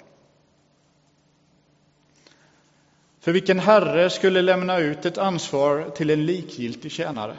För 3.20 3.32
vilken 3.32 3.58
herre 3.58 4.10
skulle 4.10 4.42
lämna 4.42 4.78
ut 4.78 5.06
ett 5.06 5.18
ansvar 5.18 5.90
till 5.96 6.10
en 6.10 6.26
likgiltig 6.26 6.92
tjänare? 6.92 7.36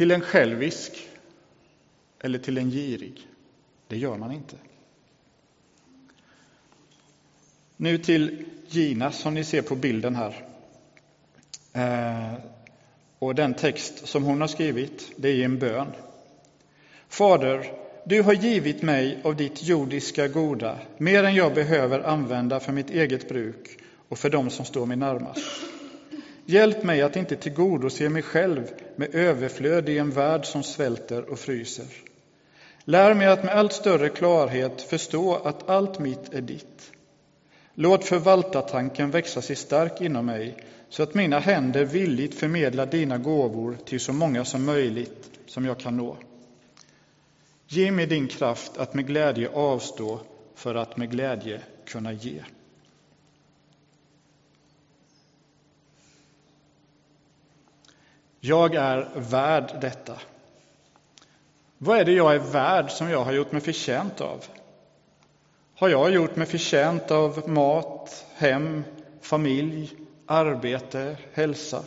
Till 0.00 0.10
en 0.10 0.20
självisk 0.20 1.08
eller 2.20 2.38
till 2.38 2.58
en 2.58 2.70
girig? 2.70 3.28
Det 3.88 3.96
gör 3.96 4.16
man 4.16 4.32
inte. 4.32 4.56
Nu 7.76 7.98
till 7.98 8.44
Gina 8.68 9.12
som 9.12 9.34
ni 9.34 9.44
ser 9.44 9.62
på 9.62 9.76
bilden 9.76 10.16
här. 10.16 10.46
Eh, 11.72 12.38
Och 13.18 13.34
den 13.34 13.54
text 13.54 14.06
som 14.06 14.24
hon 14.24 14.40
har 14.40 14.48
skrivit, 14.48 15.12
det 15.16 15.28
är 15.28 15.44
en 15.44 15.58
bön. 15.58 15.92
Fader, 17.08 17.72
du 18.04 18.22
har 18.22 18.34
givit 18.34 18.82
mig 18.82 19.20
av 19.24 19.36
ditt 19.36 19.62
jordiska 19.62 20.28
goda, 20.28 20.78
mer 20.98 21.24
än 21.24 21.34
jag 21.34 21.54
behöver 21.54 22.00
använda 22.00 22.60
för 22.60 22.72
mitt 22.72 22.90
eget 22.90 23.28
bruk 23.28 23.78
och 24.08 24.18
för 24.18 24.30
dem 24.30 24.50
som 24.50 24.64
står 24.64 24.86
mig 24.86 24.96
närmast. 24.96 25.50
Hjälp 26.44 26.84
mig 26.84 27.02
att 27.02 27.16
inte 27.16 27.36
tillgodose 27.36 28.08
mig 28.08 28.22
själv 28.22 28.66
med 29.00 29.14
överflöd 29.14 29.88
i 29.88 29.98
en 29.98 30.10
värld 30.10 30.46
som 30.46 30.62
svälter 30.62 31.30
och 31.30 31.38
fryser. 31.38 31.86
Lär 32.84 33.14
mig 33.14 33.26
att 33.26 33.44
med 33.44 33.54
allt 33.54 33.72
större 33.72 34.08
klarhet 34.08 34.82
förstå 34.82 35.34
att 35.34 35.68
allt 35.68 35.98
mitt 35.98 36.34
är 36.34 36.40
ditt. 36.40 36.92
Låt 37.74 38.04
förvaltartanken 38.04 39.10
växa 39.10 39.42
sig 39.42 39.56
stark 39.56 40.00
inom 40.00 40.26
mig 40.26 40.56
så 40.88 41.02
att 41.02 41.14
mina 41.14 41.38
händer 41.38 41.84
villigt 41.84 42.34
förmedlar 42.34 42.86
dina 42.86 43.18
gåvor 43.18 43.76
till 43.84 44.00
så 44.00 44.12
många 44.12 44.44
som 44.44 44.64
möjligt 44.64 45.30
som 45.46 45.64
jag 45.64 45.78
kan 45.78 45.96
nå. 45.96 46.16
Ge 47.68 47.90
mig 47.90 48.06
din 48.06 48.28
kraft 48.28 48.78
att 48.78 48.94
med 48.94 49.06
glädje 49.06 49.48
avstå 49.48 50.20
för 50.54 50.74
att 50.74 50.96
med 50.96 51.10
glädje 51.10 51.60
kunna 51.84 52.12
ge. 52.12 52.42
Jag 58.40 58.74
är 58.74 59.08
värd 59.14 59.80
detta. 59.80 60.14
Vad 61.78 61.98
är 61.98 62.04
det 62.04 62.12
jag 62.12 62.34
är 62.34 62.38
värd 62.38 62.90
som 62.90 63.10
jag 63.10 63.24
har 63.24 63.32
gjort 63.32 63.52
mig 63.52 63.60
förtjänt 63.60 64.20
av? 64.20 64.44
Har 65.74 65.88
jag 65.88 66.10
gjort 66.10 66.36
mig 66.36 66.46
förtjänt 66.46 67.10
av 67.10 67.48
mat, 67.48 68.26
hem, 68.34 68.84
familj, 69.20 69.92
arbete, 70.26 71.16
hälsa? 71.32 71.82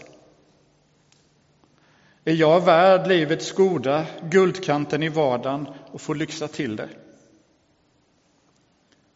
Är 2.25 2.33
jag 2.33 2.65
värd 2.65 3.07
livets 3.07 3.51
goda, 3.51 4.05
guldkanten 4.21 5.03
i 5.03 5.09
vardagen 5.09 5.67
och 5.91 6.01
få 6.01 6.13
lyxa 6.13 6.47
till 6.47 6.75
det? 6.75 6.89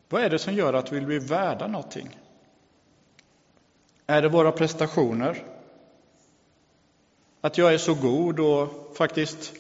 Vad 0.10 0.24
är 0.24 0.30
det 0.30 0.40
som 0.40 0.54
gör 0.54 0.74
att 0.74 0.92
vi 0.92 0.96
vill 0.96 1.06
bli 1.06 1.20
värda 1.20 1.68
någonting? 1.68 2.20
Är 4.08 4.22
det 4.22 4.30
våra 4.30 4.52
prestationer? 4.52 5.44
Att 7.48 7.58
jag 7.58 7.74
är 7.74 7.78
så 7.78 7.94
god 7.94 8.40
och 8.40 8.70
faktiskt 8.98 9.54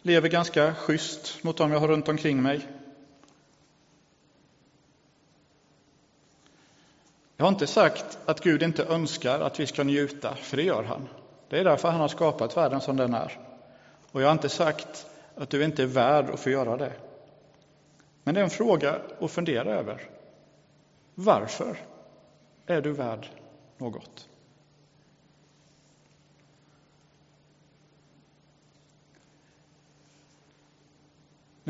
lever 0.00 0.28
ganska 0.28 0.74
schysst 0.74 1.44
mot 1.44 1.56
dem 1.56 1.72
jag 1.72 1.80
har 1.80 1.88
runt 1.88 2.08
omkring 2.08 2.42
mig? 2.42 2.68
Jag 7.36 7.44
har 7.44 7.48
inte 7.48 7.66
sagt 7.66 8.18
att 8.24 8.40
Gud 8.40 8.62
inte 8.62 8.84
önskar 8.84 9.40
att 9.40 9.60
vi 9.60 9.66
ska 9.66 9.84
njuta, 9.84 10.34
för 10.34 10.56
det 10.56 10.62
gör 10.62 10.82
han. 10.82 11.08
Det 11.48 11.58
är 11.58 11.64
därför 11.64 11.90
han 11.90 12.00
har 12.00 12.08
skapat 12.08 12.56
världen 12.56 12.80
som 12.80 12.96
den 12.96 13.14
är. 13.14 13.38
Och 14.12 14.22
jag 14.22 14.26
har 14.26 14.32
inte 14.32 14.48
sagt 14.48 15.06
att 15.36 15.50
du 15.50 15.64
inte 15.64 15.82
är 15.82 15.86
värd 15.86 16.30
att 16.30 16.40
få 16.40 16.50
göra 16.50 16.76
det. 16.76 16.92
Men 18.22 18.34
det 18.34 18.40
är 18.40 18.44
en 18.44 18.50
fråga 18.50 18.98
att 19.20 19.30
fundera 19.30 19.74
över. 19.74 20.10
Varför 21.14 21.76
är 22.66 22.80
du 22.80 22.92
värd 22.92 23.28
något? 23.78 24.28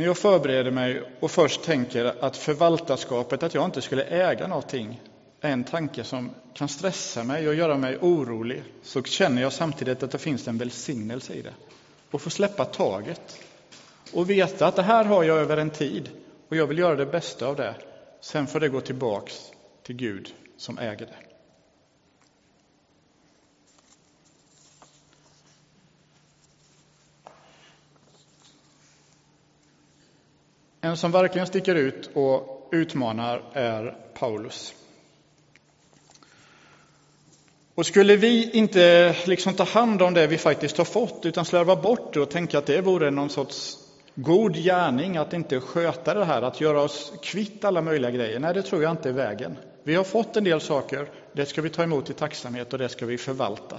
När 0.03 0.07
jag 0.07 0.19
förbereder 0.19 0.71
mig 0.71 1.03
och 1.21 1.31
först 1.31 1.63
tänker 1.63 2.25
att 2.25 2.37
förvaltarskapet, 2.37 3.43
att 3.43 3.55
jag 3.55 3.65
inte 3.65 3.83
skulle 3.83 4.05
äga 4.05 4.47
någonting, 4.47 5.01
är 5.41 5.51
en 5.51 5.65
tanke 5.65 6.05
som 6.05 6.31
kan 6.55 6.69
stressa 6.69 7.25
mig 7.25 7.49
och 7.49 7.55
göra 7.55 7.77
mig 7.77 7.99
orolig, 8.01 8.63
så 8.83 9.03
känner 9.03 9.43
jag 9.43 9.53
samtidigt 9.53 10.03
att 10.03 10.11
det 10.11 10.19
finns 10.19 10.49
en 10.49 10.59
välsignelse 10.59 11.33
i 11.33 11.43
det. 11.43 11.55
Och 12.11 12.23
få 12.23 12.31
släppa 12.31 12.65
taget 12.65 13.39
och 14.13 14.31
veta 14.31 14.67
att 14.67 14.77
det 14.77 14.83
här 14.83 15.05
har 15.05 15.23
jag 15.23 15.39
över 15.39 15.57
en 15.57 15.71
tid 15.71 16.11
och 16.49 16.57
jag 16.57 16.67
vill 16.67 16.79
göra 16.79 16.97
det 16.97 17.07
bästa 17.07 17.47
av 17.47 17.57
det. 17.57 17.75
Sen 18.21 18.47
får 18.47 18.61
det 18.61 18.69
gå 18.69 18.81
tillbaks 18.81 19.41
till 19.83 19.97
Gud 19.97 20.35
som 20.57 20.79
äger 20.79 21.07
det. 21.07 21.32
En 30.85 30.97
som 30.97 31.11
verkligen 31.11 31.47
sticker 31.47 31.75
ut 31.75 32.11
och 32.15 32.69
utmanar 32.73 33.43
är 33.53 33.97
Paulus. 34.15 34.75
Och 37.75 37.87
skulle 37.87 38.17
vi 38.17 38.51
inte 38.51 39.17
liksom 39.27 39.55
ta 39.55 39.65
hand 39.65 40.03
om 40.03 40.15
det 40.15 40.27
vi 40.27 40.39
faktiskt 40.39 40.79
har 40.79 40.85
fått, 40.85 41.27
utan 41.27 41.45
slarva 41.45 41.77
bort 41.77 42.15
det 42.15 42.21
och 42.21 42.31
tänka 42.31 42.59
att 42.59 42.67
det 42.67 42.81
vore 42.81 43.11
någon 43.11 43.31
sorts 43.31 43.77
god 44.15 44.57
gärning 44.57 45.17
att 45.17 45.33
inte 45.33 45.61
sköta 45.61 46.15
det 46.15 46.25
här, 46.25 46.43
att 46.43 46.61
göra 46.61 46.81
oss 46.81 47.13
kvitt 47.23 47.65
alla 47.65 47.83
möjliga 47.83 48.11
grejer. 48.11 48.39
Nej, 48.39 48.55
det 48.55 48.63
tror 48.63 48.83
jag 48.83 48.91
inte 48.91 49.09
är 49.09 49.13
vägen. 49.13 49.57
Vi 49.83 49.95
har 49.95 50.05
fått 50.05 50.37
en 50.37 50.45
del 50.45 50.61
saker, 50.61 51.09
det 51.33 51.47
ska 51.47 51.63
vi 51.63 51.71
ta 51.71 51.83
emot 51.83 52.11
i 52.11 52.13
tacksamhet 52.13 52.73
och 52.73 52.79
det 52.79 52.89
ska 52.89 53.07
vi 53.07 53.19
förvalta. 53.19 53.79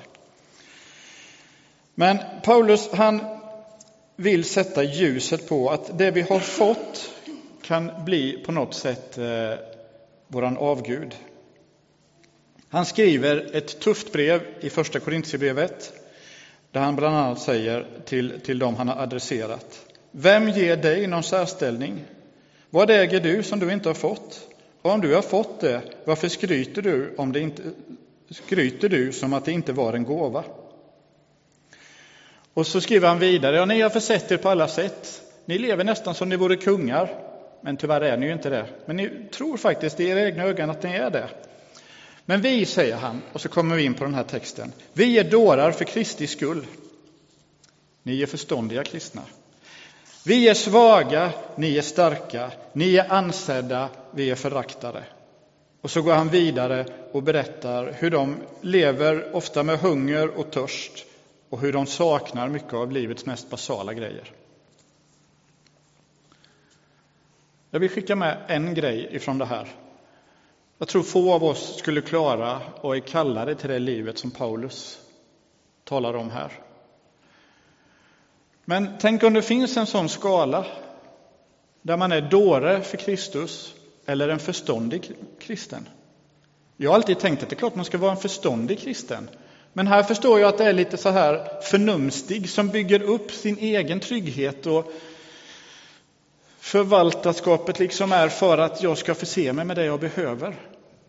Men 1.96 2.18
Paulus, 2.44 2.90
han 2.94 3.43
vill 4.16 4.44
sätta 4.44 4.84
ljuset 4.84 5.50
på 5.50 5.70
att 5.70 5.98
det 5.98 6.12
vi 6.12 6.22
har 6.22 6.40
fått 6.40 7.10
kan 7.62 7.92
bli 8.06 8.44
på 8.46 8.52
något 8.52 8.74
sätt 8.74 9.18
eh, 9.18 9.54
våran 10.28 10.58
avgud. 10.58 11.16
Han 12.70 12.86
skriver 12.86 13.56
ett 13.56 13.80
tufft 13.80 14.12
brev 14.12 14.42
i 14.60 14.70
Första 14.70 15.00
Korintierbrevet 15.00 15.94
där 16.72 16.82
han 16.82 16.96
bland 16.96 17.16
annat 17.16 17.42
säger 17.42 17.86
till, 18.06 18.42
till 18.42 18.60
dem 18.60 18.76
han 18.76 18.88
har 18.88 19.04
adresserat. 19.04 19.86
Vem 20.12 20.50
ger 20.50 20.78
dig 20.78 21.08
någon 21.08 21.24
särställning? 21.24 22.04
Vad 22.70 22.90
äger 22.90 23.20
du 23.20 23.44
som 23.44 23.60
du 23.60 23.74
inte 23.74 23.90
har 23.90 23.94
fått? 23.94 24.50
Och 24.82 24.92
om 24.92 25.02
du 25.02 25.16
har 25.16 25.22
fått 25.22 25.60
det, 25.60 25.82
varför 26.06 26.28
skryter 26.28 26.82
du, 26.82 27.16
om 27.18 27.32
det 27.32 27.40
inte, 27.40 27.64
skryter 28.30 28.90
du 28.90 29.12
som 29.12 29.34
att 29.34 29.46
det 29.46 29.52
inte 29.52 29.74
var 29.74 29.94
en 29.94 30.04
gåva? 30.04 30.44
Och 32.54 32.68
så 32.68 32.82
skriver 32.82 33.08
han 33.08 33.20
vidare, 33.20 33.56
ja, 33.56 33.66
ni 33.66 33.82
har 33.82 33.90
försett 33.90 34.32
er 34.32 34.38
på 34.38 34.50
alla 34.50 34.68
sätt. 34.68 35.22
Ni 35.46 35.58
lever 35.58 35.84
nästan 35.84 36.16
som 36.16 36.30
ni 36.30 36.36
vore 36.36 36.56
kungar, 36.56 37.10
men 37.62 37.78
tyvärr 37.78 38.02
är 38.02 38.18
ni 38.18 38.26
ju 38.26 38.34
inte 38.34 38.50
det. 38.50 38.66
Men 38.86 38.96
ni 38.96 39.10
tror 39.32 39.58
faktiskt 39.58 40.00
i 40.00 40.08
era 40.08 40.22
egna 40.22 40.44
ögon 40.44 40.70
att 40.70 40.84
ni 40.84 40.90
är 40.90 41.10
det. 41.10 41.28
Men 42.26 42.42
vi, 42.42 42.66
säger 42.66 42.96
han, 42.96 43.22
och 43.34 43.42
så 43.42 43.50
kommer 43.50 43.76
vi 43.76 43.84
in 43.84 43.94
på 43.94 44.04
den 44.04 44.14
här 44.14 44.24
texten. 44.24 44.74
Vi 44.94 45.20
är 45.20 45.24
dårar 45.24 45.72
för 45.72 45.86
Kristi 45.86 46.28
skull. 46.28 46.66
Ni 48.04 48.22
är 48.22 48.26
förståndiga 48.26 48.84
kristna. 48.84 49.22
Vi 50.26 50.50
är 50.50 50.54
svaga, 50.54 51.32
ni 51.56 51.78
är 51.78 51.82
starka. 51.82 52.52
Ni 52.74 52.96
är 52.96 53.14
ansedda, 53.14 53.90
vi 54.12 54.32
är 54.32 54.36
föraktade. 54.36 55.04
Och 55.82 55.92
så 55.92 56.02
går 56.02 56.14
han 56.14 56.30
vidare 56.30 56.86
och 57.12 57.24
berättar 57.24 57.96
hur 58.00 58.10
de 58.10 58.36
lever 58.62 59.36
ofta 59.36 59.64
med 59.64 59.80
hunger 59.80 60.28
och 60.40 60.52
törst 60.52 61.06
och 61.54 61.60
hur 61.60 61.74
de 61.74 61.86
saknar 61.86 62.50
mycket 62.50 62.74
av 62.74 62.92
livets 62.92 63.26
mest 63.26 63.50
basala 63.50 63.94
grejer. 63.94 64.32
Jag 67.72 67.80
vill 67.80 67.90
skicka 67.90 68.16
med 68.16 68.38
en 68.48 68.74
grej 68.74 69.08
ifrån 69.12 69.38
det 69.38 69.46
här. 69.46 69.68
Jag 70.78 70.88
tror 70.88 71.04
få 71.04 71.34
av 71.34 71.44
oss 71.44 71.78
skulle 71.78 72.02
klara 72.02 72.62
och 72.82 72.96
är 72.96 73.00
kallade 73.00 73.56
till 73.56 73.70
det 73.70 73.80
livet 73.80 74.18
som 74.18 74.32
Paulus 74.32 75.00
talar 75.84 76.14
om 76.14 76.30
här. 76.30 76.52
Men 78.66 78.90
tänk 79.00 79.24
om 79.24 79.34
det 79.34 79.42
finns 79.42 79.78
en 79.78 79.88
sån 79.88 80.10
skala 80.10 80.66
där 81.82 81.98
man 81.98 82.12
är 82.12 82.22
dåre 82.22 82.82
för 82.82 82.98
Kristus 82.98 83.76
eller 84.06 84.30
en 84.30 84.40
förståndig 84.40 85.12
kristen. 85.40 85.88
Jag 86.78 86.90
har 86.90 86.96
alltid 86.96 87.20
tänkt 87.20 87.44
att 87.44 87.50
det 87.50 87.56
är 87.56 87.58
klart 87.58 87.76
man 87.76 87.86
ska 87.86 87.98
vara 87.98 88.12
en 88.12 88.18
förståndig 88.18 88.80
kristen. 88.80 89.30
Men 89.74 89.88
här 89.88 90.04
förstår 90.04 90.40
jag 90.40 90.50
att 90.50 90.58
det 90.58 90.66
är 90.66 90.74
lite 90.74 90.98
så 90.98 91.10
här 91.10 91.62
förnumstig 91.62 92.50
som 92.50 92.68
bygger 92.68 93.02
upp 93.02 93.32
sin 93.32 93.58
egen 93.58 94.00
trygghet 94.00 94.66
och 94.66 94.92
förvaltarskapet 96.60 97.80
liksom 97.80 98.12
är 98.12 98.30
för 98.30 98.58
att 98.58 98.84
jag 98.84 98.98
ska 98.98 99.16
förse 99.16 99.54
mig 99.54 99.66
med 99.66 99.78
det 99.78 99.86
jag 99.86 100.00
behöver. 100.00 100.56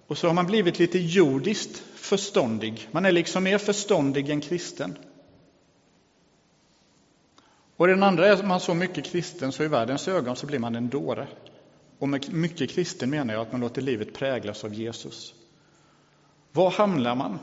Och 0.06 0.18
så 0.18 0.26
har 0.26 0.34
man 0.34 0.46
blivit 0.46 0.78
lite 0.78 0.98
jordiskt 0.98 1.82
förståndig. 1.94 2.88
Man 2.90 3.04
är 3.04 3.12
liksom 3.12 3.44
mer 3.44 3.58
förståndig 3.58 4.30
än 4.30 4.40
kristen. 4.40 4.98
Och 7.76 7.86
den 7.86 8.02
andra 8.02 8.26
är 8.26 8.42
man 8.42 8.60
så 8.60 8.74
mycket 8.74 9.04
kristen 9.04 9.52
så 9.52 9.64
i 9.64 9.68
världens 9.68 10.08
ögon 10.08 10.36
så 10.36 10.46
blir 10.46 10.58
man 10.58 10.74
en 10.74 10.88
dåre. 10.88 11.26
Och 11.98 12.08
med 12.08 12.32
mycket 12.32 12.70
kristen 12.70 13.10
menar 13.10 13.34
jag 13.34 13.42
att 13.42 13.52
man 13.52 13.60
låter 13.60 13.82
livet 13.82 14.14
präglas 14.14 14.64
av 14.64 14.74
Jesus. 14.74 15.34
Var 16.52 16.70
hamnar 16.70 17.14
man? 17.14 17.38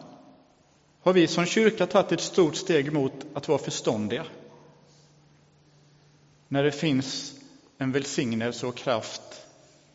Har 1.04 1.14
vi 1.14 1.28
som 1.28 1.46
kyrka 1.46 1.86
tagit 1.86 2.12
ett 2.12 2.22
stort 2.22 2.56
steg 2.56 2.94
mot 2.94 3.14
att 3.34 3.48
vara 3.48 3.60
förståndiga? 3.60 4.26
När 6.48 6.64
det 6.64 6.72
finns 6.72 7.34
en 7.78 7.92
välsignelse 7.92 8.68
och 8.68 8.76
kraft 8.78 9.48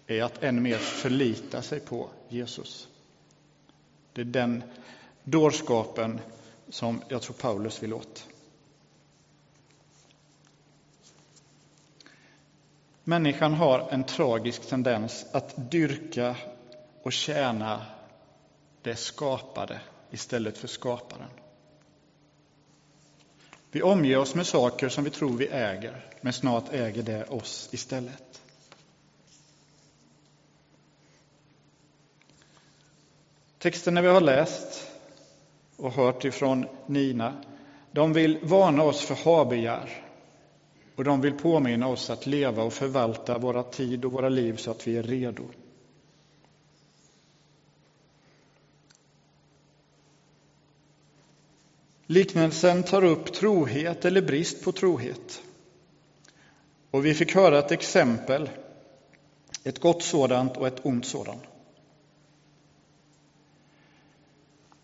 är 0.07 0.23
att 0.23 0.42
än 0.42 0.62
mer 0.62 0.79
förlita 0.79 1.62
sig 1.62 1.81
på 1.81 2.09
Jesus. 2.29 2.88
Det 4.12 4.21
är 4.21 4.25
den 4.25 4.62
dårskapen 5.25 6.21
som 6.69 7.03
jag 7.09 7.23
tror 7.23 7.35
Paulus 7.35 7.83
vill 7.83 7.95
åt. 7.95 8.29
Människan 13.05 13.55
har 13.55 13.88
en 13.90 14.05
tragisk 14.05 14.69
tendens 14.69 15.27
att 15.33 15.71
dyrka 15.71 16.37
och 17.03 17.12
tjäna 17.12 17.87
det 18.83 18.97
skapade 18.97 19.81
istället 20.11 20.59
för 20.59 20.69
skaparen. 20.69 21.31
Vi 23.71 23.83
omger 23.83 24.19
oss 24.19 24.35
med 24.35 24.47
saker 24.47 24.88
som 24.88 25.05
vi 25.05 25.11
tror 25.11 25.37
vi 25.37 25.49
äger, 25.49 26.05
men 26.21 26.33
snart 26.33 26.73
äger 26.73 27.03
det 27.03 27.25
oss 27.25 27.69
istället. 27.73 28.42
Texterna 33.59 34.03
vi 34.03 34.09
har 34.09 34.21
läst 34.21 34.90
och 35.77 35.92
hört 35.92 36.25
ifrån 36.25 36.66
Nina, 36.87 37.45
de 37.90 38.12
vill 38.12 38.38
varna 38.42 38.83
oss 38.83 39.01
för 39.01 39.14
habegär 39.14 40.05
och 40.97 41.05
de 41.05 41.21
vill 41.21 41.38
påminna 41.38 41.88
oss 41.88 42.11
att 42.11 42.27
leva 42.27 42.62
och 42.62 42.73
förvalta 42.73 43.38
våra 43.38 43.62
tid 43.62 44.05
och 44.05 44.12
våra 44.12 44.29
liv 44.29 44.57
så 44.57 44.71
att 44.71 44.87
vi 44.87 44.97
är 44.97 45.03
redo. 45.03 45.45
Liknelsen 52.07 52.83
tar 52.83 53.05
upp 53.05 53.33
trohet 53.33 54.05
eller 54.05 54.23
brist 54.23 54.64
på 54.64 54.73
trohet. 54.73 55.42
Och 56.90 57.07
vi 57.07 57.14
fick 57.14 57.35
höra 57.35 57.59
ett 57.59 57.73
exempel, 57.73 58.51
ett 59.64 59.81
gott 59.81 60.03
sådant 60.03 60.57
och 60.57 60.66
ett 60.66 60.87
ont 60.87 61.07
sådant. 61.07 61.42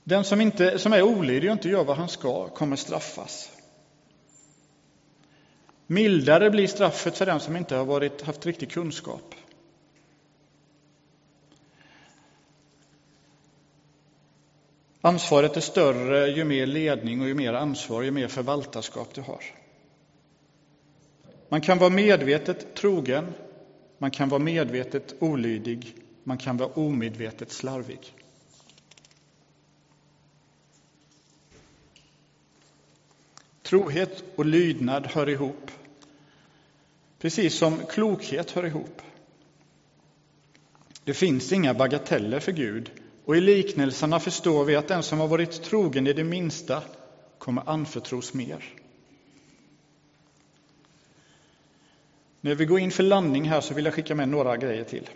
Den 0.05 0.25
som, 0.25 0.41
inte, 0.41 0.79
som 0.79 0.93
är 0.93 1.03
olydig 1.03 1.51
och 1.51 1.53
inte 1.53 1.69
gör 1.69 1.85
vad 1.85 1.97
han 1.97 2.09
ska 2.09 2.49
kommer 2.49 2.77
straffas. 2.77 3.51
Mildare 5.87 6.51
blir 6.51 6.67
straffet 6.67 7.19
för 7.19 7.27
den 7.27 7.41
som 7.41 7.57
inte 7.57 7.75
har 7.75 7.85
varit, 7.85 8.23
haft 8.23 8.47
riktig 8.47 8.71
kunskap. 8.71 9.35
Ansvaret 15.05 15.57
är 15.57 15.61
större 15.61 16.29
ju 16.29 16.45
mer 16.45 16.67
ledning 16.67 17.21
och 17.21 17.29
ju 17.29 17.35
mer 17.35 17.53
ansvar, 17.53 18.03
ju 18.03 18.11
mer 18.11 18.29
förvaltarskap 18.29 19.15
du 19.15 19.21
har. 19.21 19.45
Man 21.49 21.61
kan 21.61 21.79
vara 21.79 21.91
medvetet 21.91 22.75
trogen, 22.75 23.35
man 23.99 24.11
kan 24.11 24.29
vara 24.29 24.43
medvetet 24.43 25.15
olydig, 25.19 25.97
man 26.25 26.39
kan 26.39 26.57
vara 26.57 26.69
omedvetet 26.69 27.53
slarvig. 27.53 28.15
Trohet 33.63 34.25
och 34.37 34.47
lydnad 34.47 35.07
hör 35.07 35.29
ihop, 35.29 35.71
precis 37.19 37.59
som 37.59 37.79
klokhet 37.91 38.51
hör 38.51 38.67
ihop. 38.67 39.03
Det 41.05 41.15
finns 41.15 41.53
inga 41.53 41.75
bagateller 41.75 42.41
för 42.41 42.53
Gud 42.53 43.02
och 43.25 43.37
i 43.37 43.41
liknelserna 43.41 44.21
förstår 44.21 44.65
vi 44.65 44.77
att 44.77 44.89
den 44.89 45.03
som 45.03 45.21
har 45.21 45.29
varit 45.29 45.63
trogen 45.63 46.07
i 46.07 46.13
det 46.13 46.25
minsta 46.25 46.83
kommer 47.39 47.63
anförtros 47.67 48.35
mer. 48.35 48.65
När 52.41 52.55
vi 52.55 52.65
går 52.65 52.79
in 52.79 52.91
för 52.91 53.03
landning 53.03 53.49
här 53.49 53.61
så 53.61 53.75
vill 53.75 53.85
jag 53.85 53.95
skicka 53.95 54.15
med 54.15 54.29
några 54.29 54.57
grejer 54.57 54.85
till. 54.85 55.11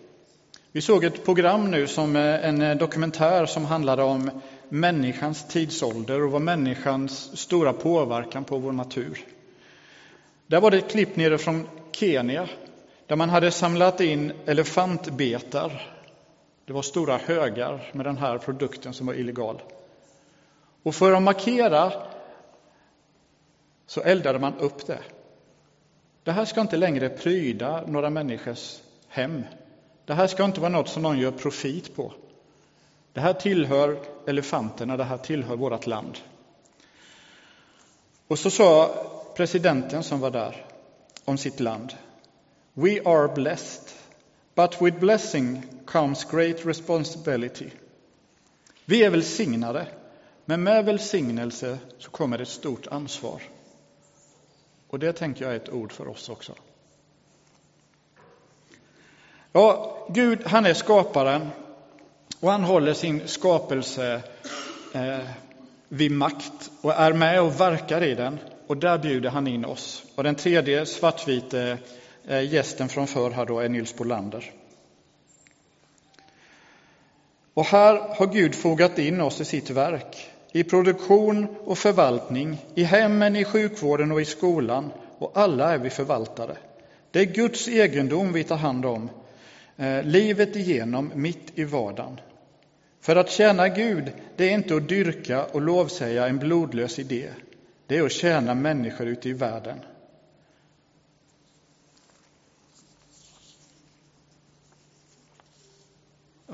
Vi 0.73 0.81
såg 0.81 1.05
ett 1.05 1.25
program 1.25 1.71
nu 1.71 1.87
som 1.87 2.17
eh, 2.17 2.49
en 2.49 2.63
eh, 2.63 2.77
dokumentär 2.77 3.47
som 3.47 3.65
handlade 3.65 4.03
om 4.03 4.31
människans 4.69 5.49
tidsålder 5.49 6.23
och 6.23 6.31
vad 6.31 6.43
människans 6.43 7.39
stora 7.39 7.73
påverkan 7.73 8.45
på 8.45 8.59
vår 8.59 8.73
natur. 8.73 9.19
Där 10.47 10.61
var 10.61 10.71
det 10.71 10.79
ett 10.79 10.91
klipp 10.91 11.17
nere 11.17 11.39
från 11.39 11.69
Kenya 11.93 12.49
där 13.07 13.17
man 13.17 13.31
hade 13.31 13.51
samlat 13.51 14.01
in 14.01 14.33
elefantbetar 14.47 15.96
det 16.67 16.73
var 16.73 16.83
stora 16.83 17.17
högar 17.17 17.91
med 17.93 18.07
den 18.07 18.19
här 18.19 18.39
produkten 18.39 18.95
som 18.95 19.07
var 19.07 19.15
illegal. 19.15 19.63
Och 20.83 20.95
för 20.95 21.13
att 21.13 21.23
markera 21.23 21.93
så 23.87 24.01
eldade 24.01 24.39
man 24.39 24.55
upp 24.59 24.87
det. 24.87 25.01
Det 26.23 26.33
här 26.33 26.45
ska 26.45 26.61
inte 26.61 26.77
längre 26.77 27.09
pryda 27.09 27.85
några 27.87 28.11
människors 28.11 28.81
hem. 29.09 29.43
Det 30.05 30.15
här 30.15 30.27
ska 30.27 30.45
inte 30.45 30.61
vara 30.61 30.71
något 30.71 30.89
som 30.89 31.03
någon 31.03 31.19
gör 31.19 31.31
profit 31.31 31.97
på. 31.97 32.13
Det 33.13 33.21
här 33.21 33.33
tillhör 33.33 33.99
elefanterna, 34.27 34.97
det 34.97 35.05
här 35.05 35.19
tillhör 35.19 35.57
vårt 35.57 35.87
land. 35.87 36.19
Och 38.29 38.39
så 38.39 38.51
sa 38.51 38.95
presidenten 39.37 40.03
som 40.03 40.21
var 40.21 40.31
där 40.31 40.67
om 41.25 41.39
sitt 41.39 41.61
land. 41.61 41.95
We 42.73 43.01
are 43.05 43.29
blessed, 43.29 43.89
but 44.57 44.83
with 44.83 45.01
blessing 45.01 45.63
comes 45.85 46.25
great 46.25 46.67
responsibility. 46.67 47.71
Vi 48.85 49.05
är 49.05 49.11
välsignade, 49.11 49.87
men 50.45 50.63
med 50.63 50.85
välsignelse 50.85 51.79
så 51.99 52.11
kommer 52.11 52.39
ett 52.39 52.49
stort 52.49 52.87
ansvar. 52.87 53.43
Och 54.89 54.99
det 54.99 55.13
tänker 55.13 55.45
jag 55.45 55.53
är 55.53 55.57
ett 55.57 55.73
ord 55.73 55.93
för 55.93 56.09
oss 56.09 56.29
också. 56.29 56.55
Ja, 59.53 59.97
Gud, 60.11 60.47
han 60.47 60.67
är 60.67 60.75
skaparen 60.75 61.49
och 62.41 62.51
han 62.51 62.65
håller 62.65 62.95
sin 62.95 63.29
skapelse 63.29 64.23
eh, 64.95 65.19
vid 65.89 66.13
makt 66.13 66.71
och 66.81 66.93
är 66.93 67.13
med 67.13 67.43
och 67.43 67.61
verkar 67.61 68.03
i 68.03 68.15
den. 68.15 68.39
Och 68.67 68.77
där 68.77 68.99
bjuder 68.99 69.31
han 69.31 69.47
in 69.47 69.65
oss. 69.65 70.05
Och 70.15 70.25
den 70.25 70.35
tredje 70.35 70.87
svartvite 70.87 71.61
eh, 71.63 71.79
Eh, 72.29 72.53
gästen 72.53 72.89
från 72.89 73.07
förr 73.07 73.31
här 73.31 73.47
då 73.47 73.61
är 73.61 73.69
Nils 73.69 73.97
Bolander. 73.97 74.53
Och 77.55 77.65
här 77.65 78.15
har 78.17 78.27
Gud 78.27 78.55
fogat 78.55 78.99
in 78.99 79.21
oss 79.21 79.41
i 79.41 79.45
sitt 79.45 79.71
verk, 79.71 80.31
i 80.53 80.65
produktion 80.65 81.47
och 81.65 81.79
förvaltning, 81.79 82.59
i 82.75 82.83
hemmen, 82.83 83.37
i 83.37 83.45
sjukvården 83.45 84.13
och 84.13 84.21
i 84.21 84.25
skolan. 84.25 84.91
Och 85.19 85.33
alla 85.35 85.75
är 85.75 85.79
vi 85.79 85.91
förvaltare. 85.91 86.57
Det 87.11 87.21
är 87.21 87.25
Guds 87.25 87.69
egendom 87.69 88.33
vi 88.33 88.45
tar 88.45 88.57
hand 88.57 88.87
om, 88.87 89.11
eh, 89.77 90.03
livet 90.03 90.57
igenom, 90.57 91.13
mitt 91.15 91.59
i 91.59 91.65
vardagen. 91.65 92.21
För 93.01 93.17
att 93.17 93.31
tjäna 93.31 93.69
Gud, 93.69 94.13
det 94.37 94.45
är 94.45 94.55
inte 94.55 94.77
att 94.77 94.89
dyrka 94.89 95.45
och 95.45 95.61
lovsäga 95.61 96.27
en 96.27 96.39
blodlös 96.39 96.99
idé. 96.99 97.29
Det 97.87 97.97
är 97.97 98.03
att 98.03 98.13
tjäna 98.13 98.55
människor 98.55 99.07
ute 99.07 99.29
i 99.29 99.33
världen. 99.33 99.79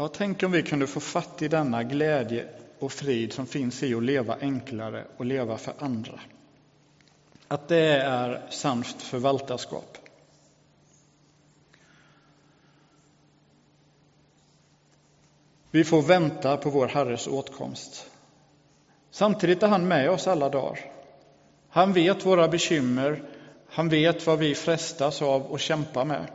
Ja, 0.03 0.09
tänk 0.09 0.43
om 0.43 0.53
vi 0.53 0.63
kunde 0.63 0.87
få 0.87 1.01
fatt 1.01 1.43
i 1.43 1.49
denna 1.49 1.83
glädje 1.83 2.49
och 2.79 2.93
frid 2.93 3.33
som 3.33 3.47
finns 3.47 3.83
i 3.83 3.95
att 3.95 4.03
leva 4.03 4.37
enklare 4.41 5.05
och 5.17 5.27
leva 5.27 5.59
för 5.59 5.75
andra. 5.79 6.21
Att 7.49 7.69
det 7.69 7.97
är 7.97 8.47
sant 8.51 9.03
förvaltarskap. 9.03 9.99
Vi 15.71 15.85
får 15.85 16.03
vänta 16.03 16.57
på 16.57 16.71
vår 16.71 16.87
Herres 16.87 17.27
åtkomst. 17.27 18.11
Samtidigt 19.11 19.63
är 19.63 19.69
han 19.69 19.89
med 19.89 20.11
oss 20.11 20.27
alla 20.27 20.49
dagar. 20.49 20.81
Han 21.69 21.93
vet 21.93 22.27
våra 22.27 22.49
bekymmer, 22.49 23.23
han 23.69 23.89
vet 23.89 24.27
vad 24.27 24.39
vi 24.39 24.55
frestas 24.55 25.23
av 25.23 25.43
och 25.43 25.61
kämpar 25.61 26.05
med. 26.05 26.27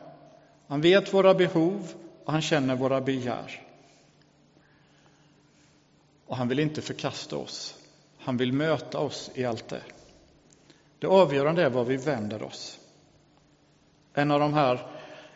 Han 0.67 0.81
vet 0.81 1.13
våra 1.13 1.33
behov 1.33 1.93
och 2.27 2.33
han 2.33 2.41
känner 2.41 2.75
våra 2.75 3.01
begär. 3.01 3.61
Och 6.25 6.37
han 6.37 6.47
vill 6.47 6.59
inte 6.59 6.81
förkasta 6.81 7.37
oss. 7.37 7.75
Han 8.17 8.37
vill 8.37 8.53
möta 8.53 8.99
oss 8.99 9.31
i 9.33 9.45
allt 9.45 9.67
det. 9.67 9.81
Det 10.99 11.07
avgörande 11.07 11.63
är 11.63 11.69
var 11.69 11.83
vi 11.83 11.97
vänder 11.97 12.43
oss. 12.43 12.79
En 14.13 14.31
av 14.31 14.39
de 14.39 14.53
här, 14.53 14.87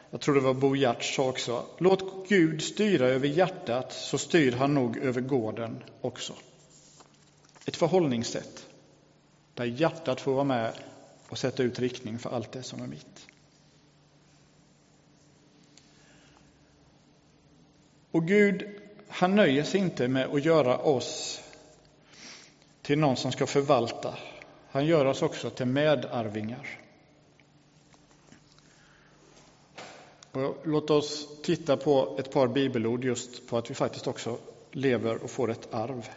jag 0.09 0.21
tror 0.21 0.35
det 0.35 0.41
var 0.41 0.53
Bo 0.53 0.75
Giertz 0.75 1.15
sa 1.15 1.29
också, 1.29 1.65
låt 1.77 2.29
Gud 2.29 2.61
styra 2.61 3.07
över 3.07 3.27
hjärtat 3.27 3.93
så 3.93 4.17
styr 4.17 4.51
han 4.51 4.73
nog 4.73 4.97
över 4.97 5.21
gården 5.21 5.83
också. 6.01 6.33
Ett 7.65 7.75
förhållningssätt 7.75 8.67
där 9.53 9.65
hjärtat 9.65 10.21
får 10.21 10.33
vara 10.33 10.43
med 10.43 10.73
och 11.29 11.37
sätta 11.37 11.63
ut 11.63 11.79
riktning 11.79 12.19
för 12.19 12.29
allt 12.29 12.51
det 12.51 12.63
som 12.63 12.81
är 12.81 12.87
mitt. 12.87 13.30
Och 18.11 18.27
Gud, 18.27 18.81
han 19.07 19.35
nöjer 19.35 19.63
sig 19.63 19.79
inte 19.79 20.07
med 20.07 20.25
att 20.25 20.45
göra 20.45 20.77
oss 20.77 21.41
till 22.81 22.99
någon 22.99 23.17
som 23.17 23.31
ska 23.31 23.47
förvalta. 23.47 24.17
Han 24.69 24.85
gör 24.85 25.05
oss 25.05 25.21
också 25.21 25.49
till 25.49 25.65
medarvingar. 25.65 26.79
Och 30.31 30.57
låt 30.63 30.89
oss 30.89 31.27
titta 31.43 31.77
på 31.77 32.15
ett 32.19 32.31
par 32.31 32.47
bibelord 32.47 33.03
just 33.03 33.47
på 33.47 33.57
att 33.57 33.69
vi 33.69 33.73
faktiskt 33.73 34.07
också 34.07 34.37
lever 34.71 35.23
och 35.23 35.29
får 35.29 35.51
ett 35.51 35.73
arv. 35.73 36.09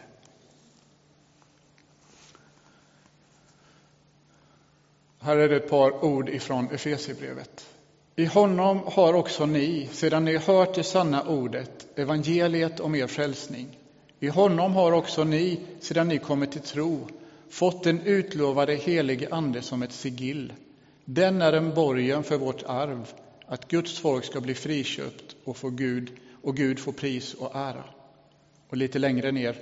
Här 5.19 5.37
är 5.37 5.49
det 5.49 5.55
ett 5.55 5.69
par 5.69 6.05
ord 6.05 6.29
ifrån 6.29 6.69
Efesierbrevet. 6.71 7.74
I 8.17 8.25
honom 8.25 8.79
har 8.85 9.13
också 9.13 9.45
ni, 9.45 9.89
sedan 9.91 10.25
ni 10.25 10.37
hört 10.37 10.75
det 10.75 10.83
sanna 10.83 11.23
ordet, 11.23 11.87
evangeliet 11.95 12.79
om 12.79 12.95
er 12.95 13.07
frälsning. 13.07 13.77
I 14.19 14.27
honom 14.27 14.73
har 14.73 14.91
också 14.91 15.23
ni, 15.23 15.59
sedan 15.79 16.07
ni 16.07 16.17
kommit 16.17 16.51
till 16.51 16.61
tro, 16.61 17.07
fått 17.49 17.83
den 17.83 18.01
utlovade 18.01 18.75
helige 18.75 19.27
Ande 19.31 19.61
som 19.61 19.83
ett 19.83 19.91
sigill. 19.91 20.53
Den 21.05 21.41
är 21.41 21.53
en 21.53 21.73
borgen 21.73 22.23
för 22.23 22.37
vårt 22.37 22.63
arv, 22.63 23.13
att 23.45 23.67
Guds 23.67 23.99
folk 23.99 24.25
ska 24.25 24.41
bli 24.41 24.53
friköpt 24.53 25.35
och 25.43 25.57
få 25.57 25.69
Gud 25.69 26.11
och 26.41 26.55
Gud 26.55 26.79
få 26.79 26.91
pris 26.91 27.33
och 27.33 27.55
ära. 27.55 27.83
Och 28.69 28.77
lite 28.77 28.99
längre 28.99 29.31
ner. 29.31 29.55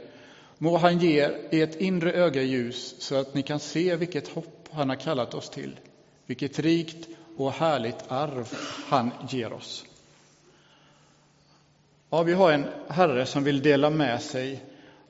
Må 0.57 0.77
han 0.77 0.99
ge 0.99 1.29
ert 1.51 1.75
inre 1.75 2.13
öga 2.13 2.41
ljus 2.41 2.95
så 2.99 3.15
att 3.15 3.33
ni 3.33 3.41
kan 3.41 3.59
se 3.59 3.95
vilket 3.95 4.27
hopp 4.27 4.67
han 4.71 4.89
har 4.89 4.95
kallat 4.95 5.33
oss 5.33 5.49
till, 5.49 5.79
vilket 6.25 6.59
rikt 6.59 7.07
och 7.37 7.51
härligt 7.51 8.11
arv 8.11 8.57
han 8.89 9.11
ger 9.29 9.53
oss. 9.53 9.85
Ja, 12.09 12.23
vi 12.23 12.33
har 12.33 12.51
en 12.51 12.65
Herre 12.87 13.25
som 13.25 13.43
vill 13.43 13.61
dela 13.61 13.89
med 13.89 14.21
sig 14.21 14.63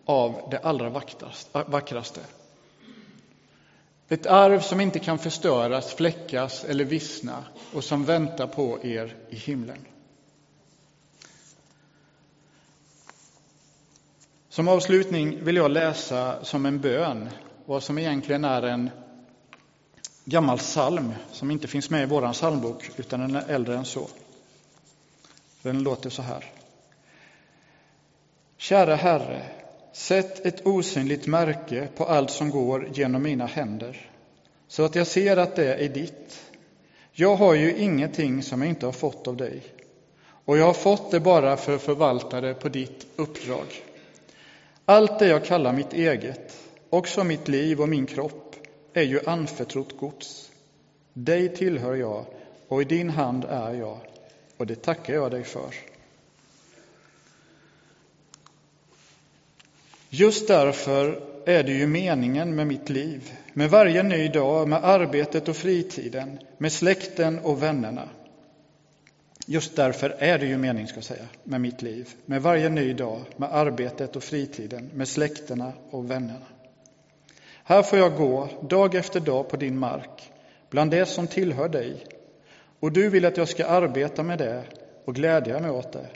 av 0.06 0.48
det 0.52 0.58
allra 0.58 0.88
äh, 0.88 1.70
vackraste. 1.70 2.22
Ett 4.08 4.26
arv 4.26 4.60
som 4.60 4.82
inte 4.82 5.00
kan 5.00 5.20
förstöras, 5.20 5.94
fläckas 5.94 6.64
eller 6.64 6.86
vissna 6.86 7.44
och 7.74 7.84
som 7.84 8.06
väntar 8.06 8.48
på 8.48 8.80
er 8.84 9.16
i 9.30 9.36
himlen. 9.36 9.86
Som 14.50 14.68
avslutning 14.68 15.44
vill 15.44 15.56
jag 15.56 15.72
läsa 15.72 16.44
som 16.44 16.66
en 16.66 16.80
bön 16.80 17.30
vad 17.66 17.84
som 17.84 17.98
egentligen 17.98 18.46
är 18.46 18.62
en 18.62 18.90
gammal 20.26 20.58
psalm 20.58 21.14
som 21.32 21.52
inte 21.52 21.68
finns 21.68 21.90
med 21.90 22.04
i 22.04 22.06
vår 22.06 22.34
psalmbok, 22.34 22.90
utan 22.98 23.20
den 23.20 23.36
är 23.36 23.50
äldre 23.50 23.76
än 23.76 23.86
så. 23.86 24.08
Den 25.62 25.84
låter 25.84 26.10
så 26.10 26.22
här. 26.22 26.46
Kära 28.58 28.96
Herre, 28.96 29.42
sätt 29.94 30.46
ett 30.46 30.66
osynligt 30.66 31.28
märke 31.28 31.88
på 31.96 32.06
allt 32.06 32.32
som 32.32 32.50
går 32.50 32.90
genom 32.94 33.24
mina 33.24 33.46
händer, 33.46 34.10
så 34.68 34.84
att 34.84 34.96
jag 34.96 35.08
ser 35.08 35.38
att 35.38 35.56
det 35.56 35.76
är 35.76 35.90
ditt. 35.90 36.42
Jag 37.12 37.36
har 37.36 37.54
ju 37.54 37.78
ingenting 37.78 38.44
som 38.44 38.62
jag 38.62 38.70
inte 38.70 38.86
har 38.86 38.94
fått 38.94 39.28
av 39.28 39.38
dig, 39.38 39.62
och 40.46 40.58
jag 40.58 40.66
har 40.66 40.74
fått 40.74 41.12
det 41.12 41.20
bara 41.20 41.58
för 41.58 41.76
att 41.76 41.82
förvalta 41.82 42.42
det 42.42 42.54
på 42.54 42.70
ditt 42.70 43.06
uppdrag. 43.16 43.66
Allt 44.86 45.20
det 45.20 45.28
jag 45.28 45.46
kallar 45.46 45.74
mitt 45.74 45.94
eget, 45.94 46.58
också 46.90 47.24
mitt 47.24 47.48
liv 47.48 47.82
och 47.82 47.90
min 47.90 48.06
kropp, 48.06 48.56
är 48.94 49.04
ju 49.04 49.20
anförtrott 49.26 49.98
gods. 49.98 50.52
Dig 51.14 51.56
tillhör 51.56 51.96
jag 51.96 52.26
och 52.68 52.82
i 52.82 52.86
din 52.86 53.10
hand 53.10 53.46
är 53.50 53.74
jag, 53.74 53.98
och 54.58 54.68
det 54.68 54.76
tackar 54.76 55.14
jag 55.14 55.32
dig 55.32 55.44
för. 55.44 55.76
Just 60.10 60.48
därför 60.48 61.22
är 61.46 61.64
det 61.64 61.74
ju 61.74 61.88
meningen 61.88 62.56
med 62.56 62.68
mitt 62.68 62.90
liv, 62.90 63.32
med 63.54 63.70
varje 63.70 64.04
ny 64.04 64.28
dag, 64.28 64.68
med 64.68 64.84
arbetet 64.86 65.50
och 65.50 65.56
fritiden, 65.56 66.40
med 66.58 66.72
släkten 66.72 67.40
och 67.40 67.64
vännerna. 67.64 68.10
Just 69.46 69.76
därför 69.76 70.10
är 70.10 70.40
det 70.40 70.46
ju 70.46 70.58
mening, 70.58 70.88
ska 70.88 71.02
säga, 71.02 71.26
med 71.44 71.62
mitt 71.62 71.82
liv, 71.82 72.10
med 72.26 72.42
varje 72.42 72.70
ny 72.70 72.94
dag, 72.94 73.22
med 73.38 73.54
arbetet 73.54 74.16
och 74.16 74.24
fritiden, 74.24 74.90
med 74.94 75.08
släkterna 75.08 75.74
och 75.90 76.12
vännerna. 76.12 76.46
Här 77.64 77.84
får 77.84 78.00
jag 78.00 78.18
gå 78.18 78.50
dag 78.62 78.96
efter 78.96 79.20
dag 79.20 79.50
på 79.50 79.58
din 79.58 79.78
mark, 79.80 80.32
bland 80.70 80.92
det 80.92 81.06
som 81.06 81.28
tillhör 81.28 81.70
dig, 81.70 82.06
och 82.80 82.92
du 82.92 83.10
vill 83.10 83.26
att 83.26 83.38
jag 83.38 83.48
ska 83.48 83.66
arbeta 83.66 84.24
med 84.24 84.38
det 84.38 84.64
och 85.06 85.16
glädja 85.16 85.60
mig 85.60 85.72
åt 85.72 85.92
det. 85.92 86.08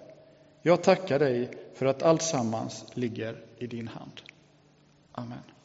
Jag 0.62 0.84
tackar 0.84 1.20
dig 1.20 1.50
för 1.74 1.86
att 1.86 2.04
allt 2.04 2.22
sammans 2.22 2.86
ligger 2.94 3.36
i 3.58 3.68
din 3.68 3.88
hand. 3.88 4.22
Amen. 5.12 5.57